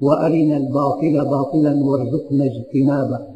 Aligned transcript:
وأرنا 0.00 0.56
الباطل 0.56 1.24
باطلا 1.24 1.84
وارزقنا 1.84 2.44
اجتنابه. 2.44 3.26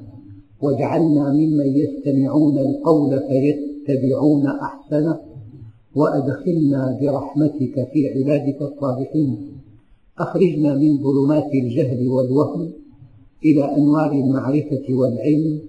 واجعلنا 0.63 1.33
ممن 1.33 1.77
يستمعون 1.77 2.59
القول 2.59 3.21
فيتبعون 3.21 4.47
أحسنه. 4.47 5.21
وأدخلنا 5.95 6.99
برحمتك 7.01 7.89
في 7.93 8.09
عبادك 8.09 8.63
الصالحين. 8.63 9.61
أخرجنا 10.19 10.75
من 10.75 10.99
ظلمات 10.99 11.55
الجهل 11.55 12.09
والوهم 12.09 12.73
إلى 13.45 13.77
أنوار 13.77 14.13
المعرفة 14.13 14.85
والعلم 14.91 15.61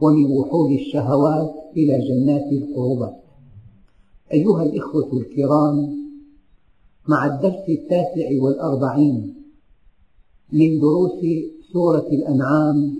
ومن 0.00 0.24
وحول 0.24 0.74
الشهوات 0.74 1.54
إلى 1.76 1.98
جنات 2.08 2.52
القربات 2.52 3.16
أيها 4.32 4.62
الإخوة 4.62 5.12
الكرام 5.12 5.94
مع 7.08 7.26
الدرس 7.26 7.68
التاسع 7.68 8.42
والأربعين 8.42 9.34
من 10.54 10.78
دروس 10.78 11.20
سورة 11.72 12.06
الأنعام 12.12 12.94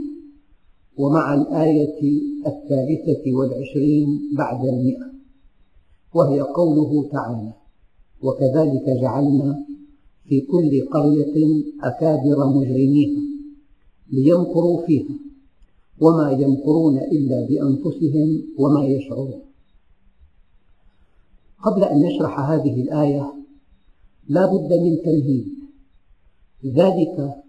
ومع 0.96 1.34
الآية 1.34 1.98
الثالثة 2.46 3.32
والعشرين 3.32 4.20
بعد 4.36 4.64
المئة 4.66 5.10
وهي 6.14 6.40
قوله 6.40 7.08
تعالى 7.12 7.52
وكذلك 8.22 8.84
جعلنا 9.02 9.66
في 10.24 10.40
كل 10.40 10.88
قرية 10.92 11.62
أكابر 11.82 12.46
مجرميها 12.46 13.22
ليمكروا 14.12 14.86
فيها 14.86 15.14
وما 16.00 16.30
يمكرون 16.30 16.98
إلا 16.98 17.46
بأنفسهم 17.48 18.42
وما 18.58 18.84
يشعرون. 18.84 19.40
قبل 21.62 21.84
أن 21.84 22.02
نشرح 22.02 22.40
هذه 22.40 22.82
الآية 22.82 23.32
لا 24.28 24.46
بد 24.46 24.72
من 24.72 25.02
تمهيد. 25.04 25.46
ذلك 26.64 27.43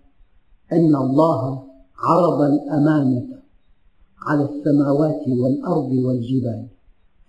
أن 0.72 0.96
الله 0.96 1.64
عرض 1.98 2.42
الأمانة 2.42 3.42
على 4.22 4.44
السماوات 4.44 5.28
والأرض 5.28 5.92
والجبال 5.92 6.68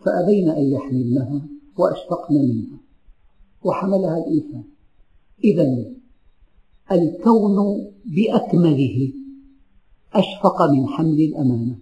فأبين 0.04 0.48
أن 0.48 0.62
يحملنها 0.62 1.48
وأشفقن 1.78 2.34
منها. 2.34 2.78
وحملها 3.64 4.16
الإنسان. 4.18 4.64
إذا 5.44 5.84
الكون 6.92 7.86
بأكمله 8.04 9.12
أشفق 10.14 10.62
من 10.62 10.86
حمل 10.86 11.20
الأمانة. 11.20 11.78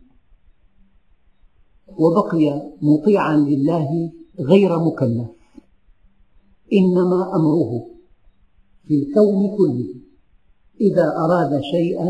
وبقي 1.98 2.72
مطيعا 2.82 3.36
لله 3.36 4.12
غير 4.38 4.78
مكلف. 4.78 5.28
إنما 6.72 7.36
أمره 7.36 7.86
في 8.84 8.94
الكون 8.94 9.56
كله. 9.56 9.94
إذا 10.80 11.06
أراد 11.16 11.60
شيئا 11.60 12.08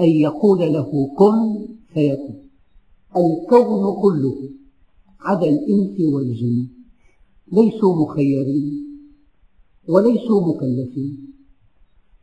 أن 0.00 0.08
يقول 0.08 0.58
له 0.58 1.14
كن 1.18 1.66
فيكون. 1.94 2.36
الكون 3.16 4.02
كله 4.02 4.50
عدا 5.20 5.48
الإنس 5.48 6.00
والجن 6.14 6.68
ليسوا 7.52 7.96
مخيرين 7.96 8.86
وليسوا 9.88 10.54
مكلفين. 10.54 11.32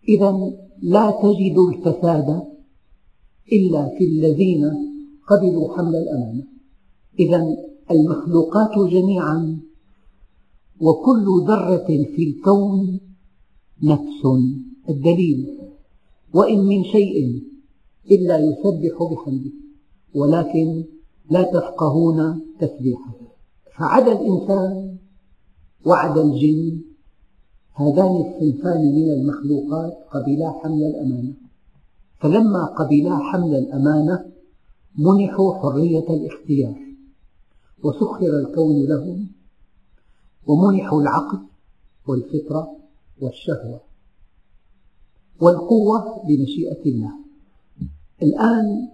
إذا 0.09 0.53
لا 0.81 1.11
تجد 1.11 1.57
الفساد 1.57 2.41
إلا 3.51 3.89
في 3.97 4.03
الذين 4.05 4.63
قبلوا 5.29 5.77
حمل 5.77 5.95
الأمانة. 5.95 6.43
إذا 7.19 7.55
المخلوقات 7.91 8.91
جميعا 8.91 9.59
وكل 10.79 11.25
ذرة 11.47 11.87
في 12.15 12.23
الكون 12.29 12.99
نفس. 13.83 14.21
الدليل. 14.89 15.59
وإن 16.33 16.59
من 16.59 16.83
شيء 16.83 17.43
إلا 18.11 18.37
يسبح 18.37 19.03
بحمده 19.11 19.51
ولكن 20.15 20.83
لا 21.29 21.43
تفقهون 21.43 22.41
تسبيحه. 22.59 23.13
فعدا 23.77 24.11
الإنسان 24.11 24.97
وعدا 25.85 26.21
الجن 26.21 26.81
هذان 27.73 28.15
الصنفان 28.25 28.81
من 28.95 29.09
المخلوقات 29.09 29.93
قبلا 30.11 30.51
حمل 30.51 30.83
الأمانة. 30.83 31.33
فلما 32.19 32.65
قبلا 32.65 33.17
حمل 33.17 33.55
الأمانة 33.55 34.25
منحوا 34.97 35.53
حرية 35.53 36.09
الاختيار 36.09 36.79
وسخر 37.83 38.39
الكون 38.39 38.85
لهم 38.85 39.27
ومنحوا 40.47 41.01
العقل 41.01 41.39
والفطرة 42.07 42.77
والشهوة. 43.21 43.92
والقوة 45.41 46.23
بمشيئة 46.27 46.85
الله. 46.85 47.11
الآن 48.21 48.89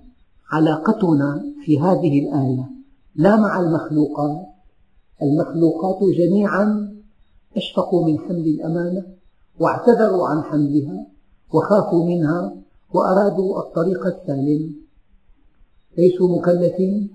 علاقتنا 0.51 1.53
في 1.65 1.79
هذه 1.79 2.19
الآية 2.19 2.69
لا 3.15 3.35
مع 3.35 3.59
المخلوقات 3.59 4.45
المخلوقات 5.21 5.99
جميعا 6.17 6.95
أشفقوا 7.55 8.07
من 8.07 8.19
حمل 8.19 8.47
الأمانة 8.47 9.05
واعتذروا 9.59 10.27
عن 10.27 10.43
حملها 10.43 11.07
وخافوا 11.53 12.05
منها 12.05 12.55
وأرادوا 12.93 13.59
الطريق 13.59 14.05
السالم. 14.05 14.75
ليسوا 15.97 16.37
مكلفين 16.37 17.09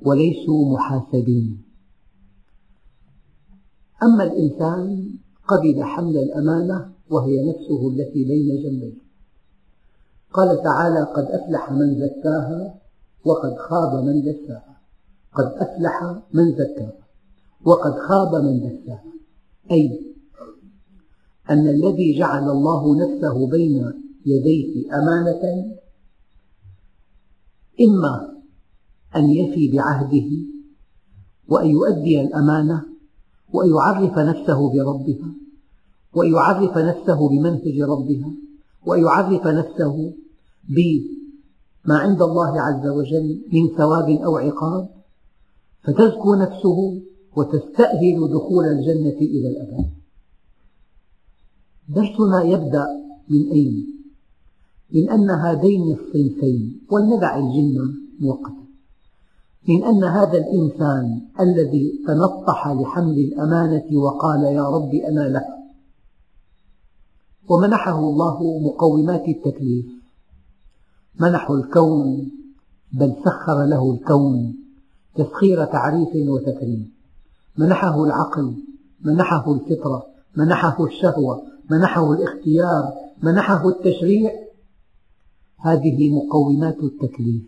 وليسوا 0.00 0.72
محاسبين. 0.74 1.62
أما 4.02 4.24
الإنسان 4.24 5.14
قبل 5.48 5.84
حمل 5.84 6.16
الأمانة 6.16 6.92
وهي 7.12 7.50
نفسه 7.50 7.88
التي 7.88 8.24
بين 8.24 8.62
جنبيه. 8.62 9.02
قال 10.32 10.62
تعالى 10.62 11.02
قد 11.02 11.24
أفلح 11.24 11.72
من 11.72 11.94
زكاها 11.94 12.74
وقد 13.24 13.56
خاب 13.56 14.04
من 14.04 14.22
دساها. 14.22 14.80
قد 15.34 15.46
أفلح 15.46 16.22
من 16.32 16.52
زكاها 16.52 17.06
وقد 17.64 17.92
خاب 17.92 18.34
من 18.44 18.60
دساها. 18.60 19.12
أي 19.70 20.12
أن 21.50 21.68
الذي 21.68 22.18
جعل 22.18 22.50
الله 22.50 22.96
نفسه 22.96 23.46
بين 23.46 23.92
يديه 24.26 24.94
أمانة 24.94 25.74
إما 27.80 28.32
أن 29.16 29.30
يفي 29.30 29.70
بعهده 29.76 30.30
وأن 31.48 31.70
يؤدي 31.70 32.20
الأمانة 32.20 32.82
وأن 33.52 33.70
يعرف 33.70 34.18
نفسه 34.18 34.72
بربها 34.72 35.41
وأن 36.14 36.32
يعرف 36.32 36.78
نفسه 36.78 37.28
بمنهج 37.28 37.80
ربها 37.80 38.30
وأن 38.86 39.02
يعرف 39.02 39.46
نفسه 39.46 40.12
بما 40.68 41.98
عند 41.98 42.22
الله 42.22 42.60
عز 42.60 42.86
وجل 42.86 43.42
من 43.52 43.76
ثواب 43.76 44.08
أو 44.10 44.36
عقاب 44.36 44.88
فتزكو 45.82 46.34
نفسه 46.34 47.00
وتستأهل 47.36 48.28
دخول 48.32 48.64
الجنة 48.64 49.18
إلى 49.20 49.48
الأبد. 49.48 49.90
درسنا 51.88 52.42
يبدأ 52.42 52.86
من 53.28 53.50
أين؟ 53.52 53.86
من 54.94 55.10
أن 55.10 55.30
هذين 55.30 55.92
الصنفين 55.92 56.80
ولندع 56.90 57.38
الجن 57.38 57.94
مؤقتا 58.20 58.62
من 59.68 59.84
أن 59.84 60.04
هذا 60.04 60.38
الإنسان 60.38 61.20
الذي 61.40 62.04
تنطح 62.06 62.68
لحمل 62.68 63.18
الأمانة 63.18 63.98
وقال 63.98 64.44
يا 64.44 64.68
رب 64.68 64.94
أنا 64.94 65.28
لها 65.28 65.61
ومنحه 67.48 67.98
الله 67.98 68.60
مقومات 68.60 69.28
التكليف. 69.28 69.86
منحه 71.20 71.54
الكون 71.54 72.30
بل 72.92 73.16
سخر 73.24 73.64
له 73.64 73.92
الكون 73.92 74.54
تسخير 75.14 75.64
تعريف 75.64 76.08
وتكريم. 76.14 76.92
منحه 77.58 78.04
العقل 78.04 78.54
منحه 79.00 79.54
الفطرة 79.54 80.06
منحه 80.36 80.84
الشهوة 80.84 81.42
منحه 81.70 82.12
الاختيار 82.12 82.92
منحه 83.22 83.68
التشريع. 83.68 84.32
هذه 85.58 86.10
مقومات 86.10 86.78
التكليف. 86.82 87.42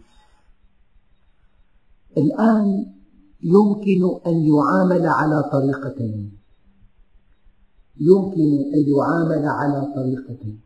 الآن 2.16 2.86
يمكن 3.42 4.20
أن 4.26 4.46
يعامل 4.46 5.06
على 5.06 5.42
طريقتين. 5.52 6.43
يمكن 8.00 8.72
أن 8.74 8.84
يعامل 8.96 9.48
على 9.48 9.92
طريقتين 9.96 10.60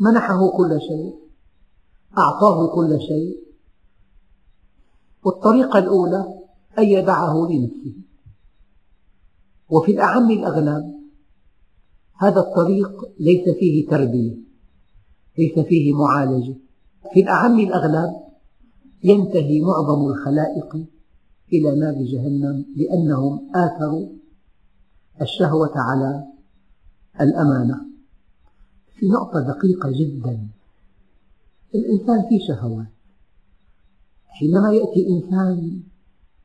منحه 0.00 0.48
كل 0.56 0.80
شيء 0.80 1.24
أعطاه 2.18 2.74
كل 2.74 3.00
شيء. 3.00 3.44
والطريقة 5.24 5.78
الأولى 5.78 6.24
أن 6.78 6.84
يدعه 6.84 7.48
لنفسه. 7.50 7.94
وفي 9.68 9.92
الأعم 9.92 10.30
الأغلب 10.30 10.94
هذا 12.16 12.40
الطريق 12.40 12.90
ليس 13.20 13.48
فيه 13.48 13.88
تربية 13.88 14.36
ليس 15.38 15.58
فيه 15.58 15.94
معالجة. 15.94 16.56
في 17.12 17.20
الأعم 17.20 17.60
الأغلب 17.60 18.10
ينتهي 19.04 19.60
معظم 19.60 20.06
الخلائق 20.06 20.74
إلى 21.52 21.80
نار 21.80 21.94
جهنم 21.94 22.66
لأنهم 22.76 23.50
آثروا 23.56 24.08
الشهوة 25.22 25.72
على 25.76 26.24
الأمانة. 27.20 27.80
في 28.94 29.06
نقطة 29.06 29.40
دقيقة 29.40 29.90
جدا. 29.90 30.48
الإنسان 31.74 32.28
فيه 32.28 32.46
شهوات 32.48 32.86
حينما 34.26 34.72
يأتي 34.72 35.08
إنسان 35.08 35.80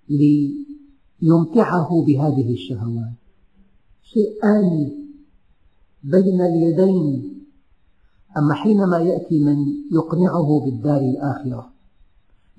ليمتعه 0.10 2.04
بهذه 2.07 2.54
الشهوات 2.54 3.13
شيء 4.01 4.45
آني 4.45 4.94
بين 6.04 6.42
اليدين. 6.42 7.39
أما 8.38 8.54
حينما 8.54 8.98
يأتي 8.98 9.39
من 9.39 9.57
يقنعه 9.92 10.62
بالدار 10.66 11.01
الآخرة 11.01 11.71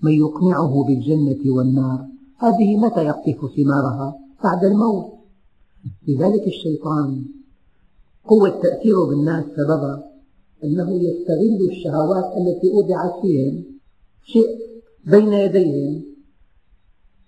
من 0.02 0.12
يقنعه 0.12 0.84
بالجنة 0.84 1.52
والنار 1.56 2.06
هذه 2.38 2.76
متى 2.76 3.04
يقطف 3.04 3.54
ثمارها؟ 3.56 4.18
بعد 4.44 4.64
الموت. 4.64 5.19
لذلك 6.08 6.46
الشيطان 6.46 7.24
قوة 8.24 8.50
تأثيره 8.62 9.06
بالناس 9.06 9.44
سببها 9.44 10.10
أنه 10.64 11.02
يستغل 11.02 11.68
الشهوات 11.70 12.24
التي 12.24 12.70
أودعت 12.70 13.20
فيهم 13.22 13.64
شيء 14.24 14.48
بين 15.04 15.32
يديهم. 15.32 16.04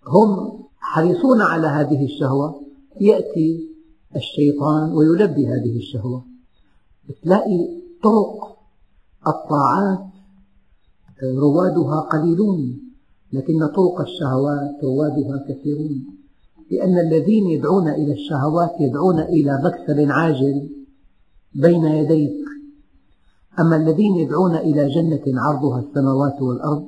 هم 0.06 0.62
حريصون 0.78 1.40
على 1.40 1.66
هذه 1.66 2.04
الشهوة. 2.04 2.60
يأتي 3.00 3.68
الشيطان 4.16 4.92
ويلبي 4.92 5.46
هذه 5.46 5.76
الشهوة. 5.76 6.24
تلاقي 7.22 7.82
طرق 8.02 8.58
الطاعات 9.26 10.06
روادها 11.22 12.00
قليلون 12.00 12.80
لكن 13.32 13.66
طرق 13.66 14.00
الشهوات 14.00 14.84
روادها 14.84 15.46
كثيرون. 15.48 16.21
لأن 16.72 16.98
الذين 16.98 17.46
يدعون 17.46 17.88
إلى 17.88 18.12
الشهوات 18.12 18.70
يدعون 18.80 19.20
إلى 19.20 19.60
مكسب 19.64 20.10
عاجل 20.10 20.70
بين 21.54 21.84
يديك. 21.84 22.44
أما 23.60 23.76
الذين 23.76 24.16
يدعون 24.16 24.56
إلى 24.56 24.88
جنة 24.88 25.40
عرضها 25.40 25.80
السماوات 25.80 26.42
والأرض 26.42 26.86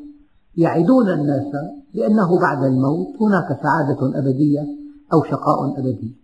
يعدون 0.56 1.10
الناس 1.10 1.52
بأنه 1.94 2.40
بعد 2.40 2.64
الموت 2.64 3.08
هناك 3.20 3.60
سعادة 3.62 4.18
أبدية 4.18 4.66
أو 5.12 5.22
شقاء 5.24 5.80
أبدي. 5.80 6.16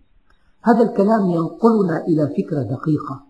هذا 0.63 0.81
الكلام 0.83 1.29
ينقلنا 1.29 2.05
إلى 2.07 2.27
فكرة 2.27 2.63
دقيقة 2.63 3.23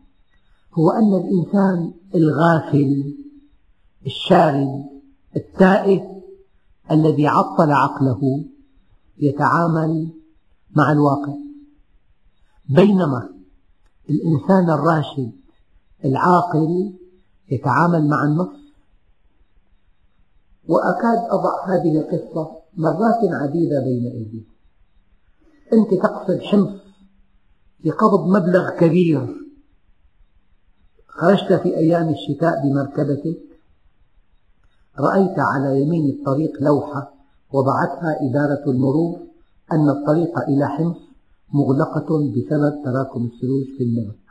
هو 0.74 0.92
أن 0.92 1.14
الإنسان 1.14 1.94
الغافل 2.16 3.16
الشارد 4.06 4.86
التائه 5.36 6.22
الذي 6.92 7.28
عطل 7.28 7.72
عقله 7.72 8.46
يتعامل 9.20 10.21
مع 10.76 10.92
الواقع. 10.92 11.34
بينما 12.70 13.30
الإنسان 14.10 14.70
الراشد 14.70 15.32
العاقل 16.06 16.94
يتعامل 17.52 18.08
مع 18.08 18.24
النص 18.24 18.62
وأكاد 20.68 21.20
أضع 21.30 21.66
هذه 21.68 22.00
القصة 22.00 22.52
مرات 22.78 23.20
عديدة 23.24 23.80
بين 23.84 24.12
أيديكم 24.12 24.52
أنت 25.74 26.02
تقصد 26.02 26.40
حمص 26.42 26.82
لقبض 27.86 28.28
مبلغ 28.28 28.70
كبير 28.80 29.36
خرجت 31.08 31.54
في 31.54 31.78
أيام 31.78 32.10
الشتاء 32.10 32.62
بمركبتك 32.64 33.42
رأيت 35.00 35.40
على 35.40 35.82
يمين 35.82 36.10
الطريق 36.10 36.52
لوحة 36.62 37.14
وضعتها 37.52 38.18
إدارة 38.22 38.72
المرور 38.72 39.31
أن 39.74 39.90
الطريق 39.90 40.40
إلى 40.40 40.68
حمص 40.68 40.98
مغلقة 41.54 42.32
بسبب 42.32 42.84
تراكم 42.86 43.26
الثلوج 43.26 43.66
في 43.78 43.84
النمك 43.84 44.22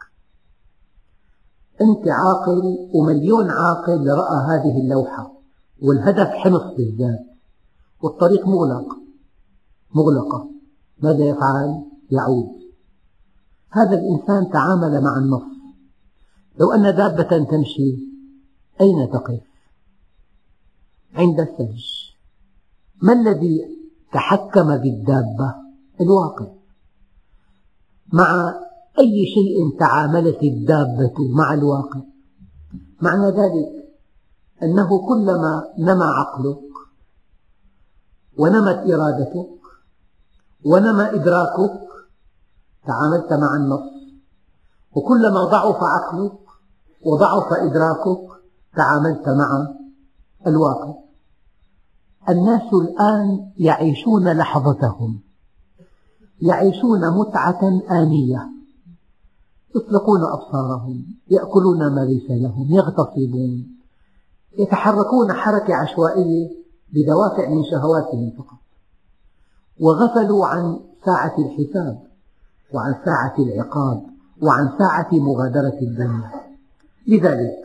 أنت 1.80 2.08
عاقل 2.08 2.88
ومليون 2.94 3.50
عاقل 3.50 4.06
رأى 4.08 4.46
هذه 4.46 4.80
اللوحة 4.80 5.32
والهدف 5.82 6.28
حمص 6.28 6.62
بالذات 6.76 7.26
والطريق 8.02 8.48
مغلق 8.48 9.00
مغلقة. 9.94 10.50
ماذا 11.02 11.24
يفعل؟ 11.24 11.84
يعود. 12.10 12.60
هذا 13.70 13.98
الإنسان 13.98 14.52
تعامل 14.52 15.00
مع 15.00 15.18
النص. 15.18 15.50
لو 16.60 16.72
أن 16.72 16.96
دابة 16.96 17.44
تمشي 17.44 17.96
أين 18.80 19.10
تقف؟ 19.12 19.40
عند 21.14 21.40
الثلج. 21.40 21.84
ما 23.02 23.12
الذي 23.12 23.79
تحكم 24.12 24.76
بالدابة؟ 24.76 25.54
الواقع. 26.00 26.46
مع 28.12 28.54
أي 28.98 29.26
شيء 29.34 29.78
تعاملت 29.78 30.42
الدابة 30.42 31.14
مع 31.36 31.54
الواقع. 31.54 32.00
معنى 33.00 33.26
ذلك 33.26 33.90
أنه 34.62 35.08
كلما 35.08 35.64
نمى 35.78 36.04
عقلك 36.04 36.70
ونمت 38.38 38.90
إرادتك 38.92 39.60
ونمى 40.64 41.04
إدراكك 41.04 41.80
تعاملت 42.86 43.32
مع 43.32 43.56
النص. 43.56 43.90
وكلما 44.92 45.44
ضعف 45.44 45.82
عقلك 45.82 46.38
وضعف 47.02 47.52
إدراكك 47.52 48.28
تعاملت 48.76 49.28
مع 49.28 49.74
الواقع. 50.46 51.09
الناس 52.30 52.74
الآن 52.74 53.50
يعيشون 53.58 54.32
لحظتهم 54.32 55.20
يعيشون 56.42 57.18
متعة 57.18 57.80
آنية. 57.90 58.48
يطلقون 59.76 60.20
أبصارهم 60.22 61.04
يأكلون 61.30 61.94
ما 61.94 62.00
ليس 62.00 62.30
لهم 62.30 62.66
يغتصبون 62.70 63.66
يتحركون 64.58 65.32
حركة 65.32 65.74
عشوائية 65.74 66.50
بدوافع 66.92 67.48
من 67.48 67.64
شهواتهم 67.64 68.32
فقط. 68.38 68.58
وغفلوا 69.80 70.46
عن 70.46 70.80
ساعة 71.04 71.34
الحساب 71.38 72.02
وعن 72.74 72.94
ساعة 73.04 73.34
العقاب 73.38 74.02
وعن 74.42 74.70
ساعة 74.78 75.08
مغادرة 75.12 75.78
الدنيا. 75.82 76.30
لذلك 77.06 77.56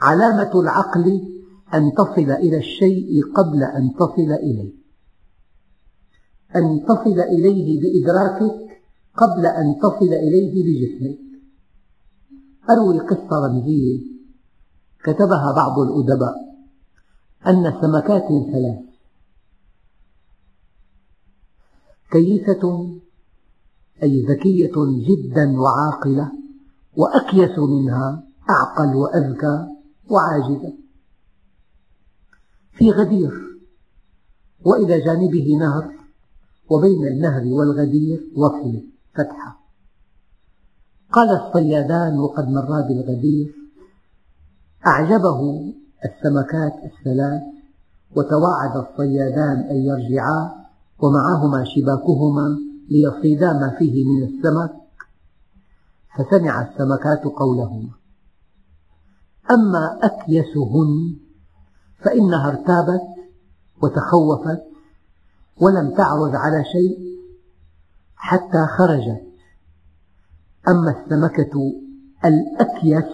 علامة 0.00 0.60
العقل 0.60 1.22
أن 1.74 1.92
تصل 1.92 2.30
إلى 2.30 2.56
الشيء 2.56 3.22
قبل 3.36 3.62
أن 3.62 3.94
تصل 3.94 4.32
إليه. 4.32 4.72
أن 6.56 6.84
تصل 6.88 7.20
إليه 7.20 7.80
بإدراكك 7.80 8.82
قبل 9.16 9.46
أن 9.46 9.78
تصل 9.82 10.12
إليه 10.12 10.52
بجسمك. 10.64 11.18
أروي 12.70 12.98
قصة 12.98 13.46
رمزية 13.46 14.00
كتبها 15.04 15.52
بعض 15.56 15.78
الأدباء 15.78 16.34
أن 17.46 17.80
سمكات 17.80 18.28
ثلاث. 18.52 18.78
كيسة 22.10 22.92
أي 24.02 24.22
ذكية 24.22 24.72
جدا 25.08 25.60
وعاقلة 25.60 26.32
وأكيس 26.96 27.58
منها 27.58 28.24
أعقل 28.50 28.96
وأذكى 28.96 29.66
وعاجزة. 30.10 30.81
في 32.72 32.90
غدير 32.90 33.30
وإلى 34.64 35.00
جانبه 35.00 35.56
نهر 35.60 35.92
وبين 36.70 37.06
النهر 37.06 37.42
والغدير 37.44 38.20
وصلة 38.36 38.82
فتحة. 39.14 39.58
قال 41.12 41.28
الصيادان 41.30 42.18
وقد 42.18 42.48
مرا 42.48 42.80
بالغدير 42.80 43.54
أعجبه 44.86 45.72
السمكات 46.04 46.72
الثلاث 46.84 47.42
وتواعد 48.16 48.76
الصيادان 48.76 49.58
أن 49.70 49.76
يرجعا 49.76 50.52
ومعهما 50.98 51.64
شباكهما 51.64 52.58
ليصيدا 52.90 53.52
ما 53.52 53.76
فيه 53.78 54.04
من 54.04 54.22
السمك. 54.22 54.82
فسمع 56.16 56.62
السمكات 56.62 57.24
قولهما 57.24 57.90
أما 59.50 59.98
أكيسهن 60.02 61.16
فإنها 62.04 62.48
ارتابت 62.48 63.02
وتخوفت 63.82 64.62
ولم 65.60 65.94
تعرض 65.94 66.36
على 66.36 66.64
شيء 66.64 66.98
حتى 68.16 68.66
خرجت. 68.66 69.22
أما 70.68 70.90
السمكة 70.90 71.72
الأكيس 72.24 73.04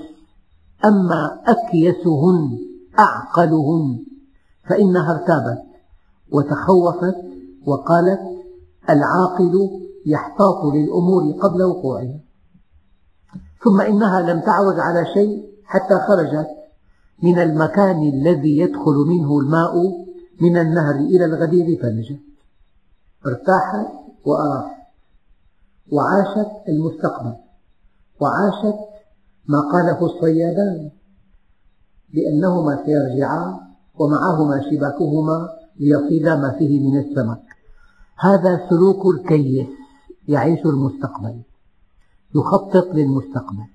أما 0.85 1.41
أكيسهن 1.47 2.59
أعقلهن 2.99 4.05
فإنها 4.69 5.13
ارتابت 5.13 5.63
وتخوفت 6.33 7.17
وقالت 7.67 8.21
العاقل 8.91 9.53
يحتاط 10.07 10.65
للأمور 10.65 11.33
قبل 11.43 11.63
وقوعها. 11.63 12.21
ثم 13.65 13.81
إنها 13.81 14.21
لم 14.21 14.41
تعود 14.41 14.79
على 14.79 15.07
شيء 15.15 15.45
حتى 15.65 15.99
خرجت 16.09 16.58
من 17.23 17.39
المكان 17.39 18.09
الذي 18.09 18.59
يدخل 18.59 18.95
منه 18.95 19.39
الماء 19.39 19.75
من 20.41 20.57
النهر 20.57 20.95
إلى 20.95 21.25
الغدير 21.25 21.83
فنجت 21.83 22.21
ارتاحت 23.27 23.87
وأراحت 24.25 24.79
وعاشت 25.91 26.51
المستقبل. 26.69 27.35
وعاشت 28.21 28.79
ما 29.47 29.61
قاله 29.73 30.07
الصيادان. 30.07 30.91
بأنهما 32.15 32.85
سيرجعان 32.87 33.57
ومعهما 33.99 34.63
شباكهما 34.71 35.49
ليصيدا 35.81 36.37
ما 36.37 36.57
فيه 36.59 36.91
من 36.91 36.99
السمك. 36.99 37.43
هذا 38.17 38.69
سلوك 38.71 39.07
الكيس 39.07 39.67
يعيش 40.29 40.67
المستقبل. 40.67 41.41
يخطط 42.35 42.95
للمستقبل. 42.95 43.67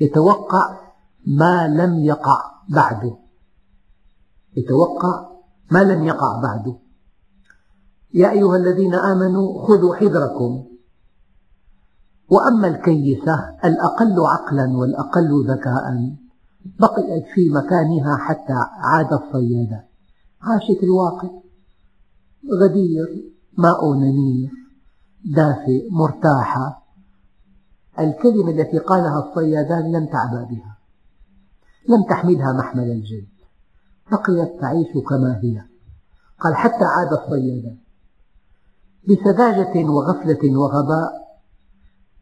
يتوقع 0.00 0.78
ما 1.26 1.68
لم 1.68 2.04
يقع. 2.04 2.50
بعده. 2.70 3.16
يتوقع 4.56 5.30
ما 5.70 5.84
لم 5.84 6.04
يقع 6.04 6.40
بعده. 6.42 6.76
يا 8.14 8.30
أيها 8.30 8.56
الذين 8.56 8.94
آمنوا 8.94 9.66
خذوا 9.66 9.94
حذركم. 9.94 10.64
وأما 12.28 12.68
الكيسة 12.68 13.56
الأقل 13.64 14.20
عقلا 14.26 14.76
والأقل 14.76 15.46
ذكاء 15.48 16.16
بقيت 16.80 17.24
في 17.34 17.50
مكانها 17.50 18.16
حتى 18.16 18.56
عاد 18.78 19.12
الصيادة. 19.12 19.84
عاشت 20.42 20.82
الواقع. 20.82 21.28
غدير 22.62 23.32
ماء 23.58 23.94
نمير 23.94 24.50
دافئ 25.24 25.88
مرتاحة. 25.90 26.86
الكلمة 27.98 28.50
التي 28.50 28.78
قالها 28.78 29.28
الصيادان 29.28 29.92
لم 29.92 30.06
تعبأ 30.06 30.44
بها. 30.44 30.69
لم 31.88 32.02
تحملها 32.02 32.52
محمل 32.52 32.90
الجد 32.90 33.28
بقيت 34.12 34.60
تعيش 34.60 34.92
كما 35.08 35.40
هي. 35.42 35.62
قال 36.40 36.54
حتى 36.54 36.84
عاد 36.84 37.12
الصيادان 37.12 37.76
بسذاجة 39.08 39.90
وغفلة 39.90 40.58
وغباء 40.58 41.12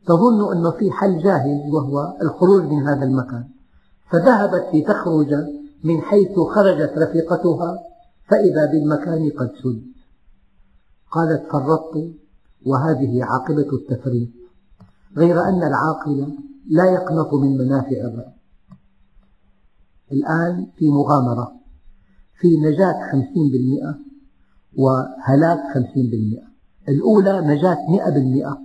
تظن 0.06 0.56
أن 0.56 0.78
في 0.78 0.90
حل 0.90 1.22
جاهز 1.22 1.72
وهو 1.72 2.16
الخروج 2.22 2.62
من 2.62 2.86
هذا 2.86 3.04
المكان. 3.04 3.48
فذهبت 4.10 4.74
لتخرج 4.74 5.34
من 5.84 6.00
حيث 6.00 6.38
خرجت 6.54 6.98
رفيقتها 6.98 7.78
فإذا 8.28 8.66
بالمكان 8.66 9.30
قد 9.38 9.50
سد. 9.62 9.82
قالت 11.10 11.52
فرطت 11.52 12.14
وهذه 12.66 13.24
عاقبة 13.24 13.72
التفريط. 13.72 14.28
غير 15.16 15.40
أن 15.40 15.62
العاقل 15.62 16.36
لا 16.70 16.84
يقنط 16.84 17.34
من 17.34 17.58
منافع 17.58 17.96
الرأي 17.96 18.37
الآن 20.12 20.66
في 20.78 20.88
مغامرة 20.88 21.52
في 22.40 22.48
نجاة 22.56 23.10
خمسين 23.12 23.50
بالمئة 23.52 23.98
وهلاك 24.76 25.58
خمسين 25.74 26.10
بالمئة. 26.10 26.48
الأولى 26.88 27.40
نجاة 27.40 27.76
مئة 27.90 28.10
بالمئة 28.10 28.58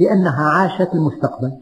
لأنها 0.00 0.42
عاشت 0.42 0.94
المستقبل 0.94 1.52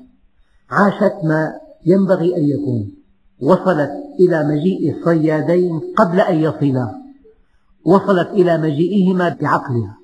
عاشت 0.70 1.24
ما 1.24 1.52
ينبغي 1.86 2.36
أن 2.36 2.44
يكون 2.44 2.94
وصلت 3.40 3.90
إلى 4.20 4.48
مجيء 4.48 4.98
الصيادين 4.98 5.80
قبل 5.96 6.20
أن 6.20 6.36
يصلا 6.36 7.02
وصلت 7.84 8.28
إلى 8.28 8.58
مجيئهما 8.58 9.28
بعقلها. 9.28 9.98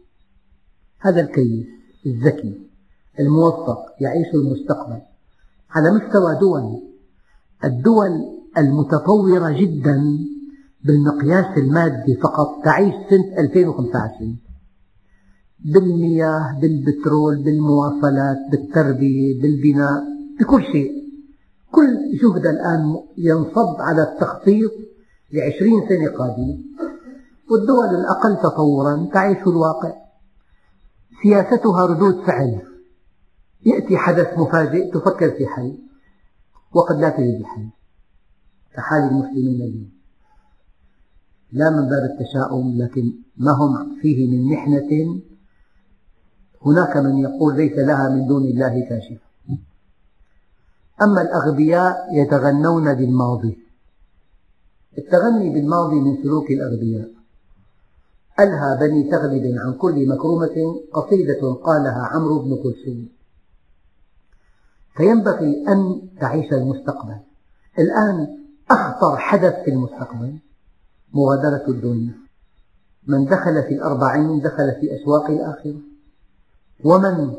هذا 1.00 1.20
الكيس 1.20 1.66
الذكي 2.06 2.60
الموفق 3.20 3.78
يعيش 4.00 4.26
المستقبل 4.34 5.00
على 5.70 5.90
مستوى 5.90 6.34
دول 6.40 6.82
الدول 7.64 8.10
المتطورة 8.58 9.50
جدا 9.50 10.02
بالمقياس 10.84 11.58
المادي 11.58 12.16
فقط. 12.22 12.64
تعيش 12.64 12.94
سنة 13.10 13.38
2025 13.38 14.38
بالمياه 15.64 16.58
بالبترول 16.60 17.42
بالمواصلات 17.42 18.36
بالتربية 18.50 19.42
بالبناء 19.42 20.02
بكل 20.40 20.62
شيء. 20.62 20.92
كل 21.72 22.18
جهد 22.22 22.46
الآن 22.46 22.96
ينصب 23.18 23.76
على 23.80 24.02
التخطيط 24.02 24.70
لعشرين 25.32 25.88
سنة 25.88 26.18
قادمة. 26.18 26.58
والدول 27.50 28.00
الأقل 28.00 28.36
تطورا 28.36 29.08
تعيش 29.12 29.38
الواقع. 29.46 29.92
سياستها 31.22 31.86
ردود 31.86 32.26
فعل. 32.26 32.62
يأتي 33.66 33.96
حدث 33.96 34.38
مفاجئ 34.38 34.90
تفكر 34.90 35.30
في 35.30 35.46
حل 35.46 35.78
وقد 36.72 36.96
لا 37.00 37.08
تجد 37.08 37.42
حل 37.44 37.68
كحال 38.74 39.02
المسلمين. 39.02 39.60
اليوم 39.60 39.90
لا 41.52 41.70
من 41.70 41.88
باب 41.88 42.10
التشاؤم 42.10 42.82
لكن 42.82 43.12
ما 43.36 43.52
هم 43.52 44.00
فيه 44.02 44.30
من 44.30 44.52
محنة؟ 44.52 45.20
هناك 46.66 46.96
من 46.96 47.18
يقول 47.18 47.56
ليس 47.56 47.78
لها 47.78 48.08
من 48.08 48.26
دون 48.26 48.44
الله 48.44 48.88
كاشفة 48.88 49.24
أما 51.02 51.22
الأغبياء 51.22 52.08
يتغنون 52.12 52.94
بالماضي. 52.94 53.58
التغني 54.98 55.50
بالماضي 55.50 56.00
من 56.00 56.22
سلوك 56.22 56.50
الأغبياء. 56.50 57.10
ألهى 58.40 58.76
بني 58.80 59.10
تغلب 59.10 59.58
عن 59.58 59.72
كل 59.72 60.08
مكرمة 60.08 60.80
قصيدة 60.92 61.52
قالها 61.52 62.08
عمرو 62.12 62.38
بن 62.38 62.56
كلثوم. 62.62 63.08
فينبغي 64.96 65.64
أن 65.68 66.08
تعيش 66.20 66.52
المستقبل. 66.52 67.16
الآن 67.78 68.43
أخطر 68.70 69.16
حدث 69.16 69.54
في 69.64 69.70
المستقبل 69.70 70.38
مغادرة 71.12 71.64
الدنيا 71.68 72.14
من 73.06 73.24
دخل 73.24 73.62
في 73.62 73.74
الأربعين 73.74 74.40
دخل 74.40 74.72
في 74.80 74.96
أسواق 74.96 75.30
الآخرة. 75.30 75.80
ومن 76.84 77.34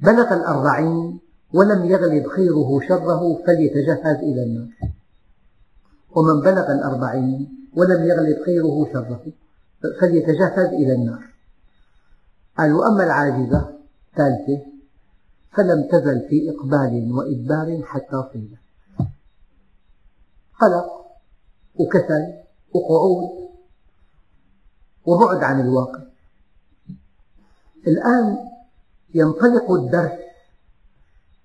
بلغ 0.00 0.34
الأربعين 0.34 1.20
ولم 1.54 1.84
يغلب 1.84 2.26
خيره 2.26 2.80
شره 2.88 3.42
فليتجهز 3.46 4.16
إلى 4.16 4.42
النار. 4.42 4.68
ومن 6.16 6.40
بلغ 6.40 6.72
الأربعين 6.72 7.68
ولم 7.76 8.04
يغلب 8.04 8.36
خيره 8.46 8.92
شره 8.92 9.22
فليتجهز 10.00 10.68
إلى 10.68 10.92
النار. 10.92 11.24
قال 12.58 12.72
وأما 12.72 13.04
العاجزة 13.04 13.78
ثالثة 14.16 14.62
فلم 15.52 15.88
تزل 15.92 16.28
في 16.28 16.50
إقبال 16.50 17.12
وإدبار 17.12 17.82
حتى 17.82 18.24
صيلت. 18.32 18.65
قلق 20.60 20.86
وكسل 21.74 22.34
وقعود 22.74 23.48
وبعد 25.06 25.44
عن 25.44 25.60
الواقع. 25.60 26.00
الآن 27.86 28.38
ينطلق 29.14 29.72
الدرس 29.72 30.18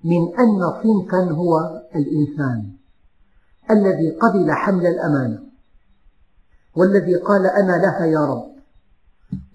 من 0.03 0.39
أن 0.39 0.74
صنفا 0.84 1.32
هو 1.32 1.82
الإنسان 1.96 2.72
الذي 3.72 4.10
قبل 4.12 4.51
حمل 4.51 4.88
الأمانة 4.88 5.39
والذي 6.75 7.15
قال 7.15 7.46
أنا 7.46 7.72
لها 7.72 8.06
يا 8.06 8.25
رب 8.25 8.51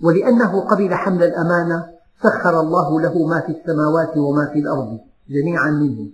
ولأنه 0.03 0.61
قبل 0.61 0.95
حمل 0.95 1.23
الأمانة 1.23 1.89
سخر 2.23 2.61
الله 2.61 3.01
له 3.01 3.27
ما 3.27 3.41
في 3.41 3.53
السماوات 3.53 4.17
وما 4.17 4.47
في 4.53 4.59
الأرض 4.59 5.01
جميعا 5.29 5.71
منه 5.71 6.11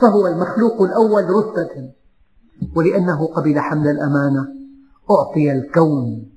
فهو 0.00 0.26
المخلوق 0.26 0.82
الأول 0.82 1.30
رتبة. 1.30 1.92
ولأنه 2.76 3.26
قبل 3.26 3.60
حمل 3.60 3.88
الأمانة 3.88 4.48
أعطي 5.10 5.52
الكون 5.52 6.30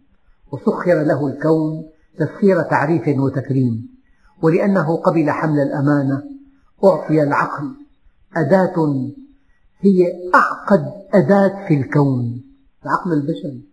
وسخر 0.52 1.04
له 1.04 1.28
الكون 1.28 1.90
تسخير 2.20 2.62
تعريف 2.62 3.20
وتكريم. 3.20 3.96
ولأنه 4.42 4.96
قبل 4.98 5.30
حمل 5.30 5.60
الأمانة 5.60 6.24
أعطي 6.84 7.24
العقل 7.24 7.72
أداة 8.36 9.08
هي 9.80 10.08
أعقد 10.36 10.94
أداة 11.14 11.68
في 11.68 11.74
الكون 11.74 12.44
العقل 12.86 13.14
البشري. 13.14 13.70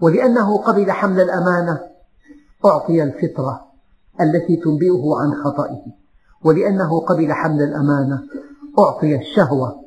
ولأنه 0.00 0.56
قبل 0.56 0.90
حمل 0.90 1.20
الأمانة 1.20 1.80
أعطي 2.64 3.02
الفطرة 3.02 3.66
التي 4.20 4.56
تنبئه 4.56 5.16
عن 5.20 5.34
خطئه. 5.44 5.82
ولأنه 6.44 7.00
قبل 7.00 7.32
حمل 7.32 7.62
الأمانة 7.62 8.22
أعطي 8.78 9.16
الشهوة 9.16 9.85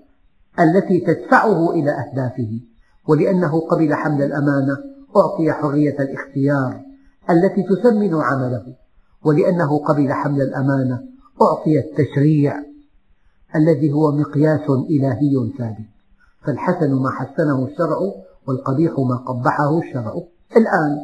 التي 0.59 0.99
تدفعه 0.99 1.71
إلى 1.71 1.91
أهدافه 1.91 2.59
ولأنه 3.07 3.59
قبل 3.59 3.93
حمل 3.93 4.21
الأمانة 4.21 4.77
أعطي 5.17 5.51
حرية 5.51 5.95
الاختيار 5.99 6.81
التي 7.29 7.63
تسمن 7.63 8.15
عمله 8.15 8.75
ولأنه 9.25 9.77
قبل 9.77 10.13
حمل 10.13 10.41
الأمانة 10.41 11.03
أعطي 11.41 11.79
التشريع 11.79 12.63
الذي 13.55 13.91
هو 13.91 14.11
مقياس 14.11 14.69
إلهي 14.69 15.51
ثابت. 15.57 15.85
فالحسن 16.41 16.93
ما 16.93 17.11
حسنه 17.11 17.65
الشرع 17.65 17.97
والقبيح 18.47 18.91
ما 18.99 19.15
قبحه 19.15 19.79
الشرع. 19.79 20.13
الآن 20.57 20.97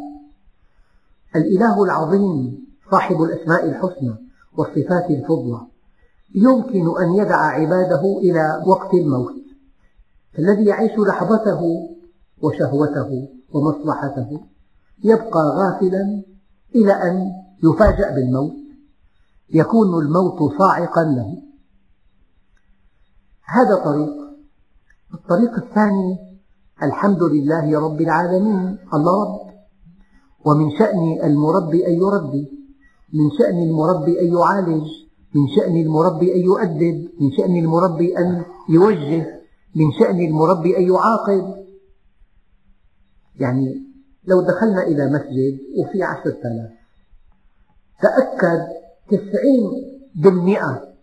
الإله 1.36 1.84
العظيم 1.84 2.58
صاحب 2.92 3.22
الأسماء 3.22 3.66
الحسنى 3.70 4.16
والصفات 4.58 5.10
الفضلى 5.10 5.62
يمكن 6.36 7.04
أن 7.04 7.14
يدع 7.16 7.38
عباده 7.38 8.18
إلى 8.18 8.64
وقت 8.68 8.94
الموت. 8.94 9.45
الذي 10.40 10.66
يعيش 10.66 11.00
لحظته 11.00 11.62
وشهوته 12.42 13.30
ومصلحته 13.54 14.40
يبقى 15.04 15.44
غافلا 15.60 16.24
إلى 16.76 16.94
أن 16.94 17.32
يفاجأ 17.64 18.16
بالموت 18.16 18.54
يكون 19.50 20.04
الموت 20.04 20.58
صاعقا 20.60 21.04
له. 21.04 21.42
هذا 23.46 23.76
طريق. 23.76 24.16
الطريق 25.14 25.54
الثاني 25.64 26.18
الحمد 26.84 27.24
لله 27.24 27.80
رب 27.80 28.02
العالمين 28.02 28.78
الله 28.94 29.24
رب. 29.24 29.46
ومن 30.46 30.72
شأن 30.80 31.20
المربي 31.24 31.88
أن 31.88 31.94
يربي 31.94 32.52
من 33.14 33.32
شأن 33.38 33.64
المربي 33.64 34.22
أن 34.22 34.34
يعالج 34.34 34.88
من 35.36 35.48
شأن 35.56 35.78
المربي 35.78 36.36
أن 36.36 36.40
يؤدب 36.40 37.10
من 37.22 37.32
شأن 37.32 37.56
المربي 37.58 38.18
أن 38.18 38.46
يوجه. 38.70 39.45
من 39.76 39.92
شأن 40.00 40.20
المربي 40.20 40.78
أن 40.78 40.84
يعاقب. 40.84 41.66
يعني 43.40 43.82
لو 44.28 44.42
دخلنا 44.42 44.84
إلى 44.84 45.06
مسجد 45.10 45.60
وفي 45.78 46.04
عشرة 46.04 46.38
آلاف 46.46 46.72
تأكد 48.02 48.68
تسعين 49.08 49.72
بالمئة 50.16 50.94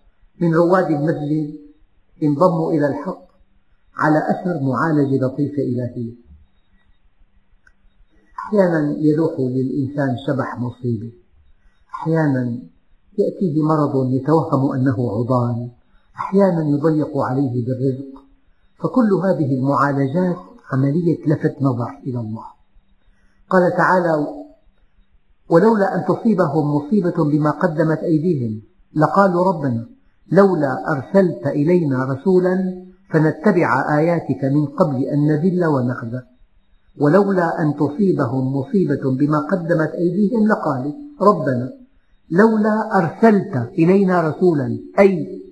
من 0.41 0.55
رواد 0.55 0.87
المسجد 0.87 1.55
انضموا 2.23 2.73
إلى 2.73 2.87
الحق 2.87 3.29
على 3.97 4.19
أثر 4.19 4.61
معالجة 4.62 5.25
لطيفة 5.25 5.62
إلهية 5.62 6.23
أحيانا 8.52 8.97
يلوح 8.99 9.33
للإنسان 9.41 10.17
شبح 10.26 10.61
مصيبة. 10.61 11.12
أحيانا 11.95 12.59
يأتيه 13.19 13.62
مرض 13.62 14.12
يتوهم 14.12 14.73
أنه 14.73 15.11
عضال. 15.11 15.71
أحيانا 16.17 16.69
يضيق 16.69 17.19
عليه 17.19 17.64
بالرزق. 17.67 18.22
فكل 18.83 19.12
هذه 19.12 19.55
المعالجات 19.55 20.37
عملية 20.73 21.27
لفت 21.27 21.57
نظر 21.61 21.91
إلى 22.07 22.21
الله. 22.21 22.45
قال 23.51 23.77
تعالى 23.77 24.27
ولولا 25.49 25.95
أن 25.95 26.05
تصيبهم 26.05 26.77
مصيبة 26.77 27.25
بما 27.25 27.51
قدمت 27.51 27.99
أيديهم 27.99 28.62
لقالوا 28.95 29.45
ربنا 29.45 29.87
لولا 30.33 30.77
أرسلت 30.93 31.47
إلينا 31.47 32.05
رسولا 32.05 32.85
فنتبع 33.11 33.99
آياتك 33.99 34.45
من 34.45 34.67
قبل 34.67 35.05
أن 35.05 35.27
نذل 35.27 35.65
ونخزى. 35.65 36.21
ولولا 37.01 37.62
أن 37.62 37.77
تصيبهم 37.77 38.57
مصيبة 38.57 39.17
بما 39.19 39.39
قدمت 39.39 39.91
أيديهم 39.91 40.47
لقالوا 40.47 40.93
ربنا 41.21 41.73
لولا 42.31 42.99
أرسلت 42.99 43.57
إلينا 43.79 44.21
رسولا. 44.29 44.79
أي 44.99 45.43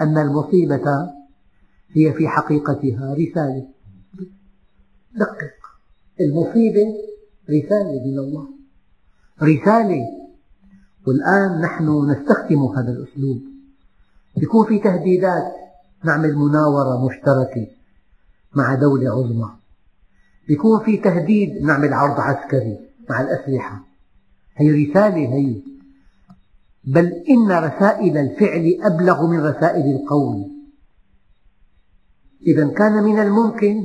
أن 0.00 0.18
المصيبة 0.18 1.15
هي 1.92 2.12
في 2.12 2.28
حقيقتها 2.28 3.14
رسالة. 3.14 3.68
دقق. 5.14 5.52
المصيبة 6.20 6.94
رسالة 7.50 8.04
من 8.06 8.18
الله. 8.18 8.48
رسالة. 9.42 10.06
والآن 11.06 11.60
نحن 11.60 12.10
نستخدم 12.10 12.64
هذا 12.64 12.92
الأسلوب. 12.92 13.42
يكون 14.36 14.66
في 14.66 14.78
تهديدات 14.78 15.52
نعمل 16.04 16.36
مناورة 16.36 17.06
مشتركة 17.06 17.66
مع 18.54 18.74
دولة 18.74 19.10
عظمى. 19.10 19.50
يكون 20.48 20.84
في 20.84 20.96
تهديد 20.96 21.62
نعمل 21.62 21.92
عرض 21.92 22.20
عسكري 22.20 22.78
مع 23.10 23.20
الأسلحة. 23.20 23.84
هي 24.56 24.70
رسالة 24.70 25.34
هي. 25.34 25.62
بل 26.84 27.06
إن 27.28 27.52
رسائل 27.52 28.18
الفعل 28.18 28.78
أبلغ 28.82 29.26
من 29.26 29.40
رسائل 29.40 29.96
القول. 29.96 30.55
إذا 32.46 32.68
كان 32.68 33.04
من 33.04 33.18
الممكن 33.18 33.84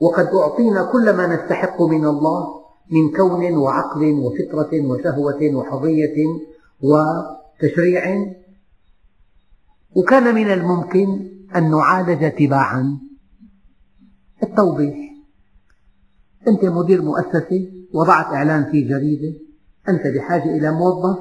وقد 0.00 0.26
أعطينا 0.26 0.82
كل 0.92 1.16
ما 1.16 1.26
نستحق 1.26 1.82
من 1.82 2.04
الله 2.04 2.58
من 2.90 3.16
كون 3.16 3.56
وعقل 3.56 4.12
وفطرة 4.12 4.86
وشهوة 4.86 5.54
وحظية 5.54 6.16
وتشريع. 6.80 8.34
وكان 9.94 10.34
من 10.34 10.50
الممكن 10.50 11.28
أن 11.56 11.70
نعالج 11.70 12.32
تباعا. 12.32 12.98
التوضيح. 14.42 14.96
أنت 16.48 16.64
مدير 16.64 17.02
مؤسسة 17.02 17.68
وضعت 17.92 18.26
إعلان 18.26 18.64
في 18.70 18.82
جريدة. 18.82 19.38
أنت 19.88 20.06
بحاجة 20.06 20.56
إلى 20.56 20.72
موظف 20.72 21.18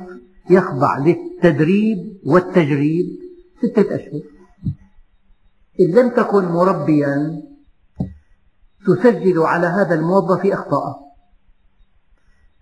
يخضع 0.49 0.97
للتدريب 0.97 2.17
والتجريب 2.25 3.05
ستة 3.63 3.95
أشهر. 3.95 4.36
إن 5.79 5.85
لم 5.85 6.09
تكن 6.09 6.45
مربيا 6.45 7.43
تسجل 8.87 9.39
على 9.39 9.67
هذا 9.67 9.95
الموظف 9.95 10.45
أخطاء 10.45 11.07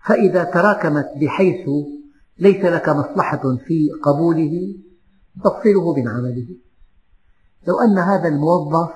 فإذا 0.06 0.44
تراكمت 0.44 1.06
بحيث 1.20 1.68
ليس 2.38 2.64
لك 2.64 2.88
مصلحة 2.88 3.56
في 3.66 3.90
قبوله 4.02 4.74
تفصله 5.44 5.94
من 5.94 6.08
عمله 6.08 6.48
لو 7.68 7.80
أن 7.80 7.98
هذا 7.98 8.28
الموظف 8.28 8.90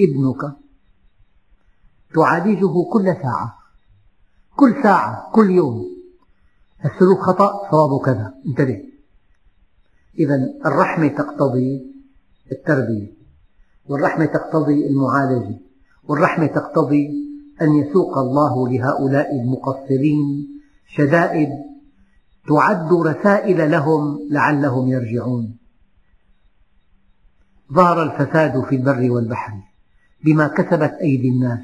ابنك 0.00 0.56
تعالجه 2.14 2.90
كل 2.92 3.04
ساعة 3.22 3.58
كل 4.56 4.82
ساعة 4.82 5.32
كل 5.32 5.50
يوم 5.50 5.94
السلوك 6.84 7.18
خطأ 7.18 7.70
صواب 7.70 8.04
كذا. 8.04 8.34
انتبه. 8.46 8.82
إذا 10.18 10.34
الرحمة 10.66 11.08
تقتضي 11.08 11.94
التربية. 12.52 13.23
والرحمة 13.88 14.24
تقتضي 14.24 14.86
المعالجة 14.86 15.58
والرحمة 16.08 16.46
تقتضي 16.46 17.10
أن 17.62 17.74
يسوق 17.74 18.18
الله 18.18 18.68
لهؤلاء 18.68 19.40
المقصرين 19.40 20.48
شدائد 20.88 21.48
تعد 22.48 22.92
رسائل 22.92 23.70
لهم 23.70 24.28
لعلهم 24.30 24.88
يرجعون. 24.88 25.56
ظهر 27.72 28.02
الفساد 28.02 28.64
في 28.64 28.76
البر 28.76 29.10
والبحر 29.10 29.52
بما 30.24 30.48
كسبت 30.48 30.92
أيدي 31.00 31.28
الناس 31.28 31.60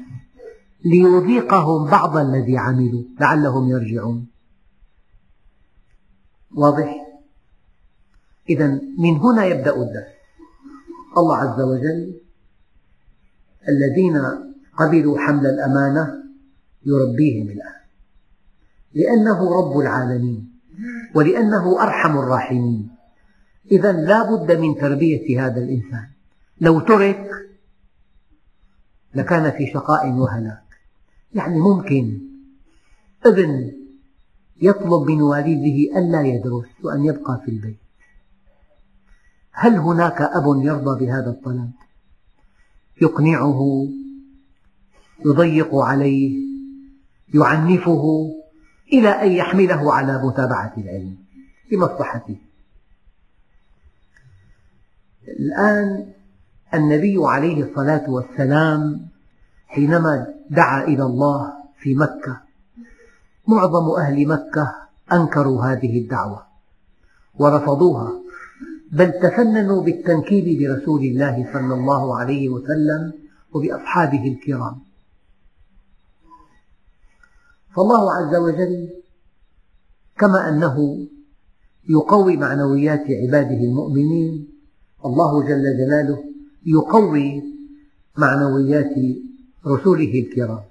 ليذيقهم 0.85 1.85
بعض 1.85 2.17
الذي 2.17 2.57
عملوا 2.57 3.03
لعلهم 3.19 3.69
يرجعون. 3.69 4.27
واضح؟ 6.55 6.95
إذا 8.49 8.67
من 8.99 9.17
هنا 9.17 9.45
يبدأ 9.45 9.75
الدرس. 9.75 10.20
الله 11.17 11.37
عز 11.37 11.61
وجل 11.61 12.21
الذين 13.69 14.21
قبلوا 14.77 15.19
حمل 15.19 15.45
الأمانة 15.45 16.23
يربيهم 16.85 17.49
الآن. 17.49 17.81
لأنه 18.93 19.59
رب 19.59 19.79
العالمين 19.79 20.51
ولأنه 21.15 21.83
أرحم 21.83 22.17
الراحمين. 22.17 22.89
إذا 23.71 23.91
لا 23.91 24.35
بد 24.35 24.51
من 24.51 24.75
تربية 24.75 25.45
هذا 25.45 25.59
الإنسان. 25.59 26.07
لو 26.61 26.79
ترك 26.79 27.29
لكان 29.15 29.51
في 29.51 29.67
شقاء 29.73 30.11
وهلاك. 30.11 30.63
يعني 31.33 31.59
ممكن 31.59 32.21
ابن 33.25 33.71
يطلب 34.61 35.09
من 35.09 35.21
والده 35.21 35.99
ألا 35.99 36.21
يدرس 36.21 36.67
وأن 36.83 37.05
يبقى 37.05 37.41
في 37.45 37.51
البيت. 37.51 37.77
هل 39.61 39.77
هناك 39.77 40.21
أب 40.21 40.43
يرضى 40.63 41.05
بهذا 41.05 41.29
الطلب 41.29 41.71
يقنعه 43.01 43.87
يضيق 45.25 45.75
عليه 45.75 46.37
يعنفه 47.33 48.31
إلى 48.93 49.09
أن 49.09 49.31
يحمله 49.31 49.93
على 49.93 50.23
متابعة 50.23 50.73
العلم 50.77 51.17
لمصلحته. 51.71 52.37
الآن 55.27 56.07
النبي 56.73 57.15
عليه 57.19 57.63
الصلاة 57.63 58.09
والسلام 58.09 59.07
حينما 59.67 60.27
دعا 60.49 60.83
إلى 60.83 61.03
الله 61.03 61.53
في 61.79 61.95
مكة 61.95 62.41
معظم 63.47 63.89
أهل 63.99 64.27
مكة 64.27 64.75
أنكروا 65.13 65.63
هذه 65.65 65.99
الدعوة 65.99 66.45
ورفضوها. 67.35 68.20
بل 68.91 69.11
تفننوا 69.11 69.83
بالتنكيل 69.83 70.59
برسول 70.59 71.01
الله 71.01 71.53
صلى 71.53 71.73
الله 71.73 72.19
عليه 72.19 72.49
وسلم 72.49 73.13
وبأصحابه 73.53 74.27
الكرام. 74.27 74.79
فالله 77.75 78.13
عز 78.13 78.35
وجل 78.35 78.89
كما 80.17 80.49
أنه 80.49 81.07
يقوي 81.89 82.37
معنويات 82.37 83.05
عباده 83.09 83.63
المؤمنين 83.63 84.47
الله 85.05 85.43
جل 85.43 85.63
جلاله 85.77 86.23
يقوي 86.65 87.43
معنويات 88.17 88.93
رسله 89.67 90.19
الكرام. 90.19 90.61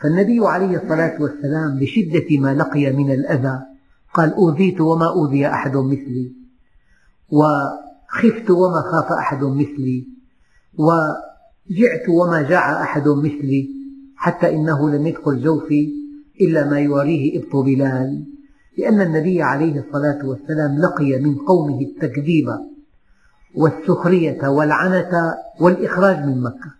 فالنبي 0.00 0.46
عليه 0.46 0.82
الصلاة 0.82 1.22
والسلام 1.22 1.80
لشدة 1.80 2.38
ما 2.38 2.54
لقي 2.54 2.92
من 2.92 3.12
الأذى 3.12 3.62
قال 4.14 4.32
أوذيت 4.32 4.80
وما 4.80 5.06
أوذي 5.06 5.46
أحد 5.46 5.76
مثلي. 5.76 6.41
وخفت 7.32 8.50
وما 8.50 8.80
خاف 8.80 9.12
أحد 9.12 9.44
مثلي 9.44 10.06
وجعت 10.78 12.08
وما 12.08 12.42
جاع 12.42 12.82
أحد 12.82 13.08
مثلي 13.08 13.68
حتى 14.16 14.54
إنه 14.54 14.90
لم 14.90 15.06
يدخل 15.06 15.42
جوفي 15.42 15.92
إلا 16.40 16.70
ما 16.70 16.80
يواريه 16.80 17.38
إبط 17.38 17.56
بلال. 17.56 18.24
لأن 18.78 19.00
النبي 19.00 19.42
عليه 19.42 19.80
الصلاة 19.80 20.26
والسلام 20.26 20.78
لقي 20.78 21.18
من 21.18 21.34
قومه 21.34 21.80
التكذيب 21.80 22.46
والسخرية 23.54 24.48
والعنة 24.48 25.34
والإخراج 25.60 26.18
من 26.18 26.42
مكة. 26.42 26.74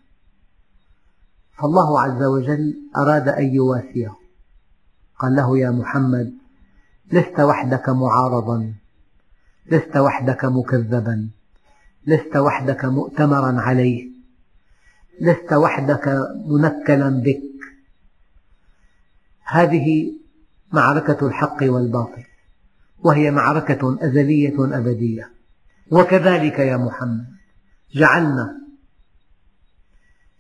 فالله 1.59 2.01
عز 2.01 2.23
وجل 2.23 2.75
أراد 2.97 3.29
أن 3.29 3.55
يواسيه. 3.55 4.13
قال 5.19 5.37
له 5.37 5.59
يا 5.59 5.71
محمد 5.71 6.33
لست 7.13 7.41
وحدك 7.41 7.89
معارضا. 7.89 8.75
لست 9.67 9.97
وحدك 9.97 10.45
مكذبا. 10.45 11.31
لست 12.07 12.37
وحدك 12.37 12.85
مؤتمرا 12.85 13.61
عليه. 13.61 14.09
لست 15.21 15.53
وحدك 15.53 16.09
منكلا 16.47 17.09
بك. 17.09 17.43
هذه 19.45 20.13
معركة 20.73 21.27
الحق 21.27 21.59
والباطل 21.63 22.25
وهي 22.99 23.31
معركة 23.31 23.99
أزلية 24.01 24.79
أبدية. 24.79 25.33
وكذلك 25.91 26.59
يا 26.59 26.77
محمد 26.77 27.27
جعلنا 27.95 28.59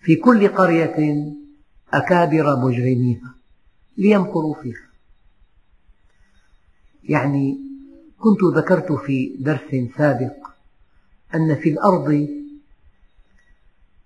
في 0.00 0.16
كل 0.16 0.48
قرية 0.48 1.32
أكابر 1.92 2.56
مجرميها 2.56 3.34
ليمكروا 3.98 4.62
فيها. 4.62 4.92
يعني 7.04 7.71
كنت 8.22 8.56
ذكرت 8.56 8.92
في 8.92 9.36
درس 9.40 9.90
سابق 9.98 10.36
أن 11.34 11.54
في 11.54 11.68
الأرض 11.68 12.28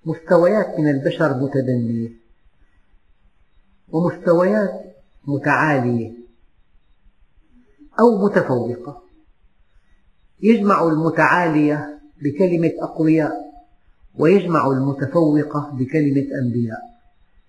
مستويات 0.06 0.78
من 0.78 0.88
البشر 0.90 1.34
متدنية 1.34 2.12
ومستويات 3.88 4.96
متعالية 5.26 6.12
أو 8.00 8.24
متفوقة. 8.24 9.02
يجمع 10.42 10.88
المتعالية 10.88 12.00
بكلمة 12.22 12.72
أقوياء 12.80 13.32
ويجمع 14.14 14.66
المتفوقة 14.66 15.70
بكلمة 15.72 16.26
أنبياء. 16.42 16.80